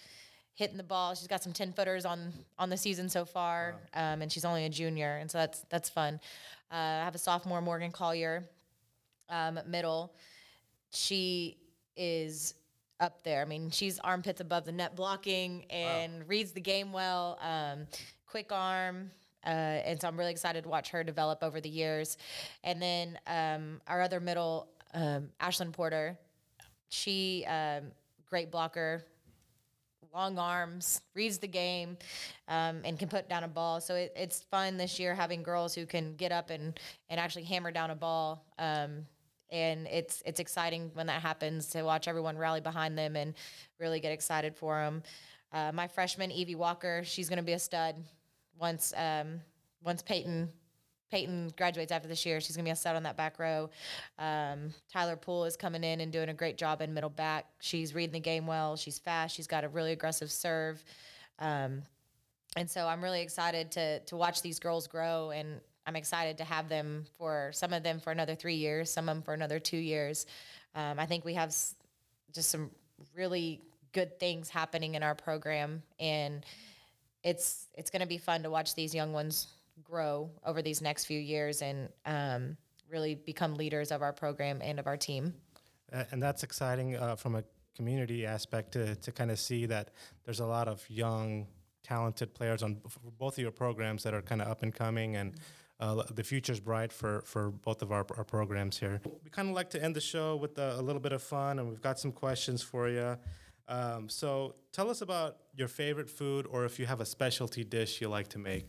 hitting 0.53 0.77
the 0.77 0.83
ball. 0.83 1.15
She's 1.15 1.27
got 1.27 1.43
some 1.43 1.53
ten 1.53 1.73
footers 1.73 2.05
on 2.05 2.31
on 2.57 2.69
the 2.69 2.77
season 2.77 3.09
so 3.09 3.25
far, 3.25 3.75
um, 3.93 4.21
and 4.21 4.31
she's 4.31 4.45
only 4.45 4.65
a 4.65 4.69
junior, 4.69 5.17
and 5.17 5.29
so 5.29 5.39
that's 5.39 5.65
that's 5.69 5.89
fun. 5.89 6.19
Uh, 6.71 6.75
I 6.75 7.03
have 7.03 7.15
a 7.15 7.17
sophomore 7.17 7.61
Morgan 7.61 7.91
Collier, 7.91 8.47
um, 9.29 9.59
middle. 9.67 10.13
She 10.91 11.57
is 11.97 12.53
up 12.99 13.23
there. 13.23 13.41
I 13.41 13.45
mean, 13.45 13.71
she's 13.71 13.99
armpits 13.99 14.39
above 14.39 14.65
the 14.65 14.71
net 14.71 14.95
blocking 14.95 15.65
and 15.69 16.27
reads 16.29 16.51
the 16.51 16.61
game 16.61 16.93
well. 16.93 17.39
Um, 17.41 17.87
quick 18.27 18.51
arm. 18.51 19.09
Uh, 19.43 19.49
and 19.49 19.99
so 19.99 20.07
I'm 20.07 20.17
really 20.17 20.31
excited 20.31 20.63
to 20.63 20.69
watch 20.69 20.89
her 20.91 21.03
develop 21.03 21.41
over 21.41 21.59
the 21.59 21.69
years. 21.69 22.17
And 22.63 22.79
then 22.79 23.17
um, 23.25 23.81
our 23.87 24.01
other 24.01 24.19
middle, 24.19 24.67
um, 24.93 25.29
Ashlyn 25.41 25.73
Porter, 25.73 26.15
she 26.91 27.45
um, 27.45 27.91
great 28.29 28.51
blocker, 28.51 29.03
long 30.13 30.37
arms, 30.37 31.01
reads 31.15 31.37
the 31.37 31.47
game, 31.47 31.97
um, 32.47 32.81
and 32.83 32.99
can 32.99 33.07
put 33.07 33.29
down 33.29 33.43
a 33.43 33.47
ball. 33.47 33.79
So 33.79 33.95
it, 33.95 34.11
it's 34.15 34.41
fun 34.43 34.77
this 34.77 34.99
year 34.99 35.15
having 35.15 35.41
girls 35.41 35.73
who 35.73 35.85
can 35.85 36.15
get 36.15 36.31
up 36.31 36.49
and 36.49 36.79
and 37.09 37.19
actually 37.19 37.43
hammer 37.43 37.71
down 37.71 37.91
a 37.91 37.95
ball. 37.95 38.45
Um, 38.59 39.05
and 39.49 39.87
it's 39.87 40.21
it's 40.25 40.39
exciting 40.39 40.91
when 40.93 41.07
that 41.07 41.21
happens 41.21 41.67
to 41.67 41.83
watch 41.83 42.07
everyone 42.07 42.37
rally 42.37 42.61
behind 42.61 42.97
them 42.97 43.15
and 43.15 43.33
really 43.79 43.99
get 43.99 44.11
excited 44.11 44.55
for 44.55 44.75
them. 44.79 45.03
Uh, 45.53 45.71
my 45.73 45.87
freshman 45.87 46.31
Evie 46.31 46.55
Walker, 46.55 47.03
she's 47.03 47.27
going 47.27 47.37
to 47.37 47.43
be 47.43 47.53
a 47.53 47.59
stud 47.59 47.95
once 48.59 48.93
um, 48.97 49.41
once 49.83 50.01
Peyton 50.01 50.49
Peyton 51.11 51.51
graduates 51.57 51.91
after 51.91 52.07
this 52.07 52.25
year. 52.25 52.39
She's 52.39 52.55
going 52.55 52.63
to 52.63 52.69
be 52.69 52.73
a 52.73 52.75
stud 52.75 52.95
on 52.95 53.03
that 53.03 53.17
back 53.17 53.37
row. 53.37 53.69
Um, 54.17 54.73
Tyler 54.91 55.17
Poole 55.17 55.45
is 55.45 55.57
coming 55.57 55.83
in 55.83 56.01
and 56.01 56.11
doing 56.11 56.29
a 56.29 56.33
great 56.33 56.57
job 56.57 56.81
in 56.81 56.93
middle 56.93 57.09
back. 57.09 57.45
She's 57.59 57.93
reading 57.93 58.13
the 58.13 58.19
game 58.19 58.47
well. 58.47 58.75
She's 58.77 58.97
fast. 58.97 59.35
She's 59.35 59.47
got 59.47 59.63
a 59.63 59.69
really 59.69 59.91
aggressive 59.91 60.31
serve. 60.31 60.83
Um, 61.39 61.83
and 62.55 62.69
so 62.69 62.87
I'm 62.87 63.03
really 63.03 63.21
excited 63.21 63.71
to 63.71 63.99
to 63.99 64.17
watch 64.17 64.41
these 64.41 64.59
girls 64.59 64.87
grow 64.87 65.31
and 65.31 65.61
I'm 65.85 65.95
excited 65.95 66.37
to 66.37 66.43
have 66.43 66.69
them 66.69 67.05
for 67.17 67.51
some 67.53 67.73
of 67.73 67.83
them 67.83 67.99
for 67.99 68.11
another 68.11 68.35
three 68.35 68.55
years, 68.55 68.91
some 68.91 69.09
of 69.09 69.15
them 69.15 69.23
for 69.23 69.33
another 69.33 69.59
two 69.59 69.77
years. 69.77 70.25
Um, 70.75 70.99
I 70.99 71.05
think 71.05 71.25
we 71.25 71.33
have 71.33 71.49
just 71.49 72.49
some 72.49 72.69
really 73.15 73.61
good 73.93 74.19
things 74.19 74.49
happening 74.49 74.95
in 74.95 75.03
our 75.03 75.15
program, 75.15 75.81
and 75.99 76.45
it's 77.23 77.67
it's 77.73 77.89
going 77.89 78.01
to 78.01 78.07
be 78.07 78.17
fun 78.17 78.43
to 78.43 78.49
watch 78.49 78.75
these 78.75 78.93
young 78.93 79.11
ones 79.11 79.47
grow 79.83 80.29
over 80.45 80.61
these 80.61 80.81
next 80.81 81.05
few 81.05 81.19
years 81.19 81.61
and 81.61 81.89
um, 82.05 82.57
really 82.89 83.15
become 83.15 83.55
leaders 83.55 83.91
of 83.91 84.01
our 84.01 84.13
program 84.13 84.59
and 84.61 84.79
of 84.79 84.87
our 84.87 84.97
team. 84.97 85.33
And 86.11 86.21
that's 86.23 86.43
exciting 86.43 86.95
uh, 86.95 87.15
from 87.15 87.35
a 87.35 87.43
community 87.75 88.25
aspect 88.25 88.73
to, 88.73 88.95
to 88.95 89.11
kind 89.11 89.31
of 89.31 89.39
see 89.39 89.65
that 89.65 89.89
there's 90.25 90.39
a 90.39 90.45
lot 90.45 90.67
of 90.67 90.83
young, 90.89 91.47
talented 91.83 92.33
players 92.33 92.63
on 92.63 92.77
both 93.17 93.33
of 93.33 93.39
your 93.39 93.51
programs 93.51 94.03
that 94.03 94.13
are 94.13 94.21
kind 94.21 94.41
of 94.41 94.47
up 94.47 94.63
and 94.63 94.73
coming, 94.73 95.15
and 95.15 95.35
uh, 95.79 96.03
the 96.11 96.23
future's 96.23 96.59
bright 96.59 96.93
for, 96.93 97.21
for 97.25 97.51
both 97.51 97.81
of 97.81 97.91
our, 97.91 98.05
our 98.15 98.23
programs 98.23 98.77
here. 98.77 99.01
We 99.23 99.29
kind 99.31 99.49
of 99.49 99.55
like 99.55 99.69
to 99.71 99.83
end 99.83 99.95
the 99.95 100.01
show 100.01 100.35
with 100.35 100.57
a, 100.57 100.75
a 100.79 100.81
little 100.81 101.01
bit 101.01 101.11
of 101.11 101.23
fun, 101.23 101.59
and 101.59 101.67
we've 101.67 101.81
got 101.81 101.99
some 101.99 102.11
questions 102.11 102.61
for 102.61 102.87
you. 102.87 103.17
Um, 103.67 104.07
so 104.07 104.55
tell 104.71 104.89
us 104.89 105.01
about 105.01 105.37
your 105.55 105.67
favorite 105.67 106.09
food, 106.09 106.45
or 106.49 106.65
if 106.65 106.79
you 106.79 106.85
have 106.85 107.01
a 107.01 107.05
specialty 107.05 107.63
dish 107.63 107.99
you 107.99 108.09
like 108.09 108.27
to 108.29 108.39
make. 108.39 108.67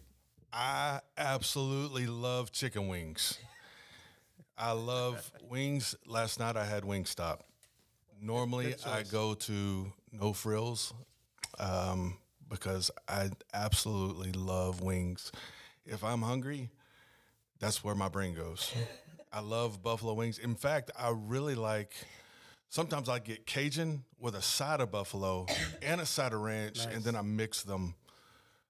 I 0.52 1.00
absolutely 1.16 2.06
love 2.06 2.52
chicken 2.52 2.88
wings. 2.88 3.38
I 4.58 4.72
love 4.72 5.30
wings. 5.48 5.94
Last 6.06 6.38
night 6.38 6.56
I 6.56 6.64
had 6.64 6.82
Wingstop. 6.82 7.40
Normally 8.20 8.74
I 8.86 9.02
go 9.02 9.34
to 9.34 9.92
No 10.12 10.32
Frills 10.32 10.92
um, 11.58 12.18
because 12.48 12.90
I 13.08 13.30
absolutely 13.52 14.32
love 14.32 14.80
wings. 14.80 15.32
If 15.84 16.04
I'm 16.04 16.22
hungry, 16.22 16.70
that's 17.58 17.82
where 17.82 17.94
my 17.94 18.08
brain 18.08 18.34
goes. 18.34 18.72
I 19.32 19.40
love 19.40 19.82
buffalo 19.82 20.12
wings. 20.12 20.38
In 20.38 20.54
fact, 20.54 20.90
I 20.98 21.12
really 21.16 21.54
like. 21.54 21.94
Sometimes 22.68 23.08
I 23.08 23.18
get 23.18 23.46
Cajun 23.46 24.04
with 24.18 24.34
a 24.34 24.42
side 24.42 24.80
of 24.80 24.90
buffalo 24.90 25.46
and 25.82 26.00
a 26.00 26.06
side 26.06 26.32
of 26.32 26.40
ranch, 26.40 26.86
and 26.94 27.02
then 27.02 27.16
I 27.16 27.22
mix 27.22 27.62
them. 27.62 27.94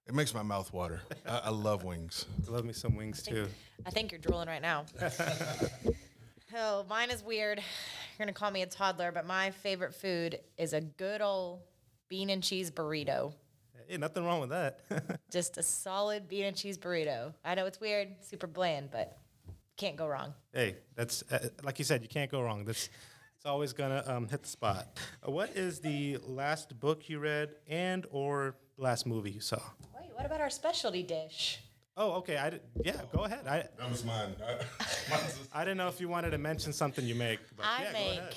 It 0.07 0.15
makes 0.15 0.35
my 0.35 0.43
mouth 0.43 0.73
water. 0.73 1.01
I, 1.27 1.43
I 1.45 1.51
love 1.51 1.85
wings. 1.85 2.27
Love 2.49 2.65
me 2.65 2.73
some 2.73 2.97
wings 2.97 3.23
too. 3.23 3.47
I 3.87 3.91
think 3.91 4.11
you're 4.11 4.21
drooling 4.21 4.49
right 4.49 4.61
now. 4.61 4.85
oh, 6.57 6.85
mine 6.89 7.11
is 7.11 7.23
weird. 7.23 7.59
You're 7.59 8.19
gonna 8.19 8.33
call 8.33 8.51
me 8.51 8.63
a 8.63 8.67
toddler, 8.67 9.13
but 9.13 9.27
my 9.27 9.51
favorite 9.51 9.95
food 9.95 10.41
is 10.59 10.73
a 10.73 10.81
good 10.81 11.21
old 11.21 11.61
bean 12.09 12.31
and 12.31 12.43
cheese 12.43 12.71
burrito. 12.71 13.33
Hey, 13.89 13.97
nothing 13.97 14.25
wrong 14.25 14.41
with 14.41 14.51
that. 14.51 14.81
Just 15.31 15.57
a 15.57 15.63
solid 15.63 16.29
bean 16.29 16.45
and 16.45 16.57
cheese 16.57 16.79
burrito. 16.79 17.33
I 17.45 17.55
know 17.55 17.67
it's 17.67 17.81
weird, 17.81 18.09
super 18.21 18.47
bland, 18.47 18.91
but 18.91 19.19
can't 19.77 19.97
go 19.97 20.07
wrong. 20.07 20.35
hey, 20.53 20.77
that's 20.97 21.23
uh, 21.31 21.49
like 21.63 21.79
you 21.79 21.85
said, 21.85 22.03
you 22.03 22.09
can't 22.09 22.31
go 22.31 22.43
wrong. 22.43 22.65
That's 22.65 22.91
it's 23.37 23.47
always 23.47 23.73
gonna 23.73 24.05
um, 24.07 24.29
hit 24.29 24.43
the 24.43 24.49
spot. 24.49 25.01
Uh, 25.27 25.31
what 25.31 25.57
is 25.57 25.81
the 25.81 26.19
last 26.25 26.79
book 26.79 27.09
you 27.09 27.19
read 27.19 27.51
and 27.67 28.07
or 28.11 28.57
last 28.83 29.07
movie 29.07 29.31
you 29.31 29.41
saw? 29.41 29.61
Wait, 29.99 30.11
what 30.15 30.27
about 30.27 30.41
our 30.41 30.51
specialty 30.51 31.03
dish? 31.03 31.61
Oh, 31.97 32.13
okay. 32.13 32.37
I 32.37 32.51
did, 32.51 32.61
yeah, 32.85 32.97
go 33.13 33.21
oh, 33.21 33.25
ahead. 33.25 33.47
I 33.47 33.65
That 33.79 33.91
was 33.91 34.05
mine. 34.05 34.35
I 35.55 35.65
didn't 35.65 35.77
know 35.77 35.89
if 35.89 36.01
you 36.01 36.09
wanted 36.09 36.31
to 36.31 36.39
mention 36.39 36.73
something 36.73 37.05
you 37.05 37.15
make. 37.15 37.39
But 37.57 37.67
I 37.67 37.83
yeah, 37.83 37.93
go 37.93 37.99
make 37.99 38.19
ahead. 38.19 38.35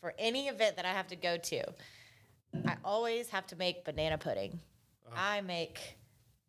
for 0.00 0.14
any 0.18 0.48
event 0.48 0.76
that 0.76 0.84
I 0.84 0.92
have 0.92 1.08
to 1.08 1.16
go 1.16 1.36
to. 1.36 1.64
I 2.66 2.76
always 2.84 3.28
have 3.30 3.46
to 3.48 3.56
make 3.56 3.84
banana 3.84 4.18
pudding. 4.18 4.60
Oh. 5.06 5.12
I 5.16 5.40
make, 5.40 5.96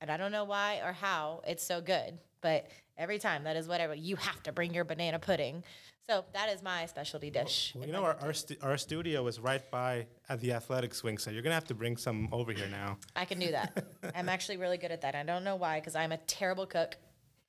and 0.02 0.12
I 0.12 0.18
don't 0.18 0.32
know 0.32 0.44
why 0.44 0.82
or 0.84 0.94
how 0.94 1.42
it's 1.48 1.66
so 1.66 1.82
good, 1.82 2.18
but 2.42 2.68
every 2.98 3.20
time 3.20 3.46
that 3.46 3.56
is 3.56 3.68
whatever 3.68 3.96
you 3.96 4.16
have 4.18 4.44
to 4.44 4.52
bring 4.52 4.74
your 4.74 4.84
banana 4.84 5.18
pudding. 5.18 5.64
So 6.10 6.26
that 6.34 6.50
is 6.50 6.62
my 6.62 6.86
specialty 6.86 7.30
dish. 7.30 7.72
Well, 7.76 7.88
you 7.88 7.94
know, 7.94 8.04
our 8.04 8.18
our, 8.22 8.34
stu- 8.34 8.58
our 8.62 8.78
studio 8.78 9.26
is 9.28 9.40
right 9.40 9.62
by 9.72 10.08
at 10.28 10.42
the 10.42 10.52
athletic 10.52 10.94
swing, 10.94 11.18
so 11.18 11.32
you're 11.32 11.42
gonna 11.42 11.56
have 11.56 11.68
to 11.68 11.74
bring 11.74 11.96
some 11.96 12.28
over 12.32 12.52
here 12.52 12.68
now. 12.68 12.98
I 13.16 13.24
can 13.26 13.40
do 13.40 13.52
that. 13.52 13.86
I'm 14.14 14.28
actually 14.28 14.58
really 14.58 14.78
good 14.78 14.92
at 14.92 15.02
that. 15.02 15.16
I 15.16 15.24
don't 15.24 15.44
know 15.46 15.56
why, 15.56 15.80
because 15.80 15.96
I'm 15.96 16.12
a 16.12 16.18
terrible 16.18 16.66
cook. 16.66 16.98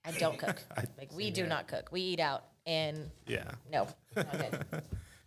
I 0.05 0.12
don't 0.12 0.38
cook. 0.38 0.62
like 0.99 1.12
we 1.12 1.31
do 1.31 1.47
not 1.47 1.67
cook. 1.67 1.88
We 1.90 2.01
eat 2.03 2.21
out, 2.21 2.45
and 2.64 3.11
Yeah, 3.27 3.51
no, 3.73 3.88
not 4.14 4.33
good. 4.71 4.83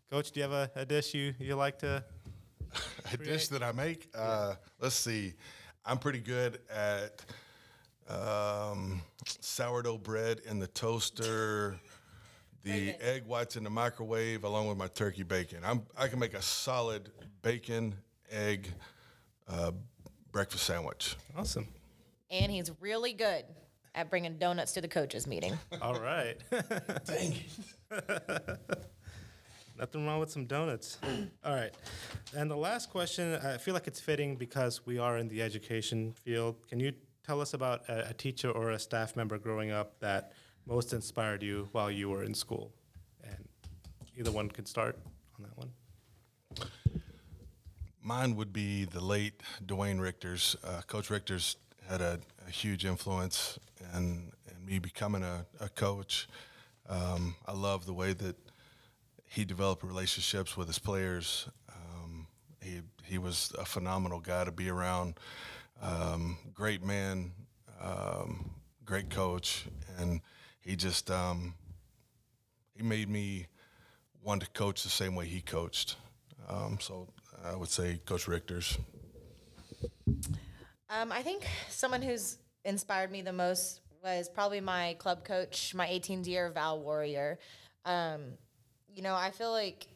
Coach, 0.10 0.32
do 0.32 0.40
you 0.40 0.44
have 0.50 0.54
a, 0.54 0.72
a 0.76 0.86
dish 0.86 1.14
you 1.14 1.34
you 1.38 1.56
like 1.56 1.80
to? 1.80 2.04
a 3.12 3.18
dish 3.18 3.50
that 3.50 3.62
I 3.64 3.72
make. 3.74 4.08
Uh, 4.16 4.54
let's 4.80 4.96
see. 4.96 5.34
I'm 5.86 5.98
pretty 5.98 6.20
good 6.20 6.60
at 6.74 7.26
um, 8.10 9.02
sourdough 9.42 9.98
bread 10.00 10.42
in 10.46 10.60
the 10.60 10.68
toaster, 10.68 11.80
the 12.68 12.96
egg 13.02 13.26
whites 13.26 13.56
in 13.56 13.64
the 13.64 13.70
microwave, 13.70 14.44
along 14.44 14.68
with 14.68 14.78
my 14.78 14.88
turkey 14.88 15.24
bacon. 15.24 15.60
I'm, 15.64 15.84
I 15.98 16.08
can 16.08 16.20
make 16.20 16.34
a 16.34 16.42
solid 16.42 17.10
bacon, 17.42 17.96
egg 18.30 18.68
uh, 19.48 19.72
breakfast 20.32 20.66
sandwich. 20.66 21.16
Awesome. 21.38 21.68
and 22.30 22.52
he's 22.52 22.72
really 22.82 23.14
good 23.14 23.46
at 23.96 24.10
bringing 24.10 24.38
donuts 24.38 24.74
to 24.74 24.82
the 24.82 24.88
coaches 24.88 25.26
meeting. 25.26 25.58
All 25.82 26.00
right. 26.00 26.36
Dang 27.06 27.34
it. 27.34 28.60
Nothing 29.80 30.08
wrong 30.08 30.20
with 30.20 30.32
some 30.32 30.46
donuts. 30.46 30.98
All 31.46 31.54
right. 31.54 31.72
And 32.36 32.50
the 32.50 32.58
last 32.58 32.90
question, 32.90 33.36
I 33.36 33.58
feel 33.58 33.74
like 33.76 33.88
it's 33.88 34.00
fitting 34.00 34.36
because 34.36 34.86
we 34.86 34.98
are 34.98 35.18
in 35.18 35.28
the 35.28 35.42
education 35.42 36.14
field. 36.14 36.56
Can 36.68 36.80
you 36.80 36.94
tell 37.24 37.40
us 37.42 37.54
about 37.54 37.88
a, 37.88 38.10
a 38.10 38.14
teacher 38.14 38.50
or 38.50 38.72
a 38.72 38.80
staff 38.80 39.16
member 39.16 39.38
growing 39.38 39.72
up 39.72 40.00
that 40.00 40.34
most 40.68 40.94
inspired 40.94 41.42
you 41.42 41.70
while 41.72 41.90
you 41.90 42.10
were 42.10 42.24
in 42.24 42.34
school? 42.34 42.72
And 43.24 43.48
either 44.18 44.32
one 44.32 44.50
can 44.50 44.66
start 44.66 44.98
on 45.38 45.46
that 45.46 45.58
one. 45.58 45.72
Mine 48.02 48.36
would 48.36 48.54
be 48.54 48.86
the 48.86 49.02
late 49.02 49.42
Dwayne 49.66 50.00
Richters. 50.00 50.56
Uh, 50.64 50.82
Coach 50.88 51.10
Richters 51.10 51.56
had 51.90 52.02
a, 52.02 52.20
a 52.48 52.52
huge 52.52 52.86
influence 52.86 53.60
in, 53.94 54.32
in 54.50 54.66
me 54.66 54.80
becoming 54.80 55.24
a, 55.24 55.46
a 55.60 55.70
coach. 55.70 56.28
Um, 56.90 57.36
I 57.46 57.52
love 57.54 57.86
the 57.86 57.94
way 57.94 58.14
that 58.14 58.36
he 59.26 59.44
developed 59.44 59.84
relationships 59.84 60.56
with 60.56 60.68
his 60.68 60.80
players. 60.80 61.50
Um, 61.70 62.28
he, 62.62 62.82
he 63.04 63.18
was 63.18 63.54
a 63.58 63.66
phenomenal 63.66 64.20
guy 64.20 64.46
to 64.46 64.52
be 64.52 64.70
around. 64.70 65.20
Um, 65.82 66.38
great 66.54 66.84
man, 66.84 67.32
um, 67.82 68.52
great 68.86 69.10
coach, 69.10 69.66
and 70.00 70.22
he 70.68 70.76
just 70.76 71.10
um, 71.10 71.54
he 72.76 72.84
made 72.84 73.10
me 73.10 73.48
want 74.22 74.42
to 74.42 74.50
coach 74.50 74.84
the 74.84 74.90
same 74.90 75.16
way 75.16 75.26
he 75.26 75.40
coached. 75.40 75.96
Um, 76.50 76.78
so 76.82 77.08
I 77.44 77.56
would 77.56 77.70
say 77.70 78.02
Coach 78.06 78.28
Richter's. 78.28 78.78
Um, 80.90 81.12
I 81.12 81.22
think 81.22 81.48
someone 81.70 82.02
who's 82.02 82.38
inspired 82.66 83.12
me 83.12 83.22
the 83.22 83.32
most 83.32 83.80
was 84.04 84.28
probably 84.28 84.60
my 84.60 84.96
club 85.00 85.24
coach, 85.24 85.74
my 85.74 85.88
18th 85.88 86.28
year, 86.28 86.50
Val 86.50 86.80
Warrior. 86.82 87.40
Um, 87.86 88.22
you 88.94 89.02
know, 89.02 89.16
I 89.16 89.32
feel 89.32 89.52
like 89.52 89.88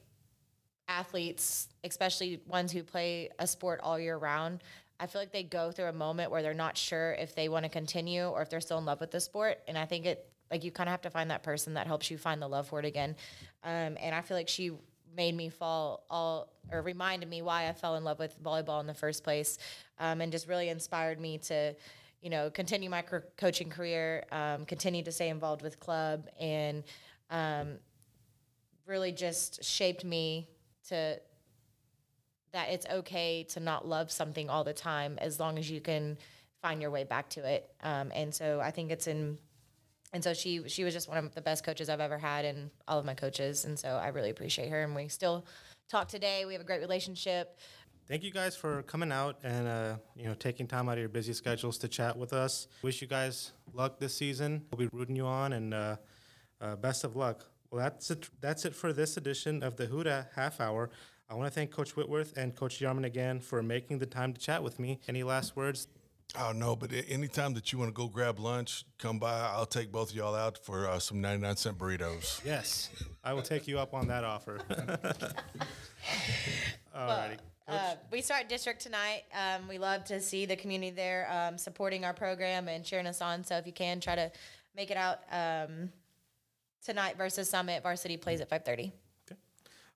athletes, 0.88 1.68
especially 1.84 2.40
ones 2.48 2.72
who 2.72 2.84
play 2.84 3.30
a 3.40 3.48
sport 3.48 3.82
all 3.84 4.00
year 4.00 4.18
round, 4.18 4.64
I 5.02 5.08
feel 5.08 5.22
like 5.22 5.32
they 5.34 5.44
go 5.44 5.72
through 5.72 5.88
a 5.88 5.94
moment 5.94 6.32
where 6.32 6.42
they're 6.42 6.54
not 6.54 6.78
sure 6.78 7.14
if 7.14 7.36
they 7.36 7.50
want 7.50 7.66
to 7.66 7.70
continue 7.70 8.26
or 8.28 8.42
if 8.42 8.50
they're 8.50 8.62
still 8.62 8.78
in 8.78 8.86
love 8.86 9.02
with 9.02 9.12
the 9.12 9.20
sport. 9.20 9.60
And 9.68 9.78
I 9.78 9.86
think 9.86 10.06
it, 10.06 10.31
like, 10.52 10.64
you 10.64 10.72
kind 10.72 10.90
of 10.90 10.92
have 10.92 11.02
to 11.02 11.10
find 11.10 11.32
that 11.32 11.42
person 11.44 11.74
that 11.76 11.88
helps 11.88 12.12
you 12.12 12.18
find 12.18 12.42
the 12.42 12.48
love 12.48 12.68
for 12.68 12.80
it 12.80 12.86
again. 12.86 13.16
Um, 13.64 13.98
and 14.00 14.14
I 14.14 14.22
feel 14.22 14.38
like 14.38 14.50
she 14.50 14.72
made 15.16 15.36
me 15.36 15.50
fall 15.50 16.04
all 16.10 16.50
or 16.72 16.82
reminded 16.82 17.30
me 17.30 17.42
why 17.42 17.68
I 17.68 17.74
fell 17.74 17.96
in 17.96 18.04
love 18.04 18.20
with 18.20 18.42
volleyball 18.42 18.80
in 18.80 18.88
the 18.88 18.94
first 18.94 19.24
place, 19.24 19.58
um, 20.00 20.22
and 20.22 20.32
just 20.32 20.48
really 20.48 20.70
inspired 20.70 21.20
me 21.20 21.38
to, 21.40 21.76
you 22.22 22.30
know, 22.30 22.50
continue 22.50 22.90
my 22.90 23.02
co- 23.02 23.24
coaching 23.36 23.70
career, 23.70 24.26
um, 24.32 24.66
continue 24.66 25.04
to 25.04 25.12
stay 25.12 25.30
involved 25.30 25.64
with 25.64 25.80
club, 25.80 26.28
and 26.40 26.84
um, 27.30 27.78
really 28.86 29.12
just 29.12 29.64
shaped 29.64 30.06
me 30.06 30.48
to 30.88 31.20
that 32.54 32.70
it's 32.70 32.86
okay 32.92 33.44
to 33.44 33.60
not 33.60 33.88
love 33.88 34.12
something 34.12 34.50
all 34.50 34.64
the 34.64 34.74
time 34.74 35.18
as 35.20 35.40
long 35.40 35.58
as 35.58 35.70
you 35.72 35.80
can 35.80 36.18
find 36.62 36.82
your 36.82 36.92
way 36.92 37.04
back 37.04 37.30
to 37.30 37.48
it. 37.48 37.70
Um, 37.82 38.12
and 38.14 38.34
so 38.34 38.60
I 38.60 38.72
think 38.72 38.92
it's 38.92 39.08
in 39.08 39.38
and 40.13 40.24
so 40.24 40.34
she 40.34 40.67
she 40.67 40.84
was 40.84 40.93
just 40.93 41.08
one 41.08 41.17
of 41.17 41.34
the 41.34 41.41
best 41.41 41.63
coaches 41.63 41.89
I've 41.89 42.00
ever 42.00 42.17
had 42.17 42.45
and 42.45 42.69
all 42.88 43.00
of 43.00 43.06
my 43.06 43.13
coaches 43.13 43.65
and 43.65 43.78
so 43.78 43.89
I 43.89 44.10
really 44.10 44.30
appreciate 44.30 44.69
her 44.69 44.84
and 44.84 44.95
we 44.95 45.08
still 45.08 45.45
talk 45.89 46.08
today 46.08 46.45
we 46.45 46.54
have 46.54 46.62
a 46.62 46.65
great 46.65 46.82
relationship 46.82 47.58
Thank 48.08 48.24
you 48.24 48.32
guys 48.32 48.58
for 48.58 48.82
coming 48.84 49.10
out 49.10 49.38
and 49.41 49.67
uh, 49.67 49.95
you 50.17 50.26
know 50.26 50.34
taking 50.34 50.67
time 50.67 50.89
out 50.89 50.93
of 50.93 51.00
your 51.00 51.08
busy 51.08 51.32
schedules 51.32 51.78
to 51.78 51.88
chat 51.88 52.17
with 52.17 52.34
us. 52.34 52.67
Wish 52.82 53.02
you 53.02 53.08
guys 53.08 53.54
luck 53.74 54.00
this 54.00 54.13
season. 54.13 54.65
We'll 54.69 54.89
be 54.89 54.89
rooting 54.91 55.15
you 55.15 55.26
on 55.26 55.54
and 55.54 55.74
uh, 55.74 55.95
uh, 56.60 56.76
best 56.76 57.06
of 57.06 57.15
luck. 57.15 57.45
Well, 57.69 57.82
that's 57.82 58.12
it. 58.12 58.28
That's 58.41 58.65
it 58.65 58.76
for 58.76 58.91
this 58.91 59.15
edition 59.15 59.63
of 59.63 59.78
the 59.78 59.86
Hoot 59.86 60.08
Half 60.36 60.60
Hour. 60.60 60.89
I 61.30 61.36
want 61.36 61.47
to 61.47 61.54
thank 61.54 61.71
Coach 61.71 61.95
Whitworth 61.95 62.36
and 62.36 62.54
Coach 62.54 62.80
DeArman 62.80 63.06
again 63.06 63.39
for 63.39 63.63
making 63.63 64.00
the 64.00 64.06
time 64.06 64.34
to 64.34 64.41
chat 64.41 64.62
with 64.62 64.78
me. 64.78 65.00
Any 65.08 65.24
last 65.24 65.56
words? 65.56 65.88
Oh 66.39 66.54
no, 66.54 66.76
but 66.76 66.91
anytime 67.10 67.54
that 67.56 67.72
you 67.72 67.80
want 67.80 67.89
to 67.89 67.94
go 67.94 68.08
grab 68.08 68.39
lunch, 68.39 68.86
come 68.98 69.20
by. 69.20 69.34
I'll 69.34 69.65
take 69.65 69.91
both 69.91 70.12
of 70.12 70.15
y'all 70.15 70.34
out 70.34 70.58
for 70.58 70.88
uh, 70.88 70.98
some 70.98 71.20
99 71.20 71.58
cent 71.58 71.78
burritos. 71.78 72.44
Yes, 72.46 72.89
I 73.24 73.34
will 73.34 73.41
take 73.41 73.67
you 73.67 73.80
up 73.80 73.94
on 73.94 74.08
that 74.08 74.24
offer. 74.24 74.60
Alrighty. 76.96 77.38
Uh, 77.67 77.96
we 78.12 78.22
start 78.22 78.48
district 78.50 78.82
tonight. 78.82 79.24
Um, 79.34 79.67
we 79.67 79.78
love 79.78 80.06
to 80.06 80.22
see 80.22 80.46
the 80.46 80.56
community 80.56 80.91
there 80.91 81.28
um, 81.32 81.58
supporting 81.58 82.06
our 82.06 82.13
program 82.13 82.67
and 82.67 82.84
cheering 82.84 83.08
us 83.08 83.22
on. 83.22 83.44
So 83.44 83.58
if 83.58 83.67
you 83.67 83.74
can, 83.74 84.00
try 84.00 84.15
to 84.15 84.32
make 84.76 84.89
it 84.89 84.98
out 84.98 85.20
um, 85.32 85.89
tonight 86.86 87.17
versus 87.17 87.50
Summit. 87.50 87.84
Varsity 87.84 88.15
plays 88.17 88.39
at 88.39 88.50
five 88.50 88.63
thirty. 88.63 88.94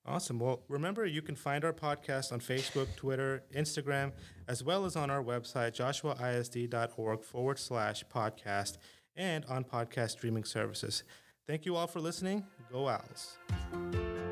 Awesome. 0.07 0.39
Well, 0.39 0.61
remember, 0.67 1.05
you 1.05 1.21
can 1.21 1.35
find 1.35 1.65
our 1.65 1.73
podcast 1.73 2.31
on 2.31 2.39
Facebook, 2.39 2.95
Twitter, 2.95 3.43
Instagram, 3.55 4.11
as 4.47 4.63
well 4.63 4.85
as 4.85 4.95
on 4.95 5.09
our 5.09 5.23
website, 5.23 5.75
joshuaisd.org 5.75 7.23
forward 7.23 7.57
slash 7.57 8.03
podcast, 8.13 8.77
and 9.15 9.45
on 9.45 9.63
podcast 9.63 10.11
streaming 10.11 10.43
services. 10.43 11.03
Thank 11.47 11.65
you 11.65 11.75
all 11.75 11.87
for 11.87 11.99
listening. 11.99 12.43
Go 12.71 12.87
Owls. 12.87 14.24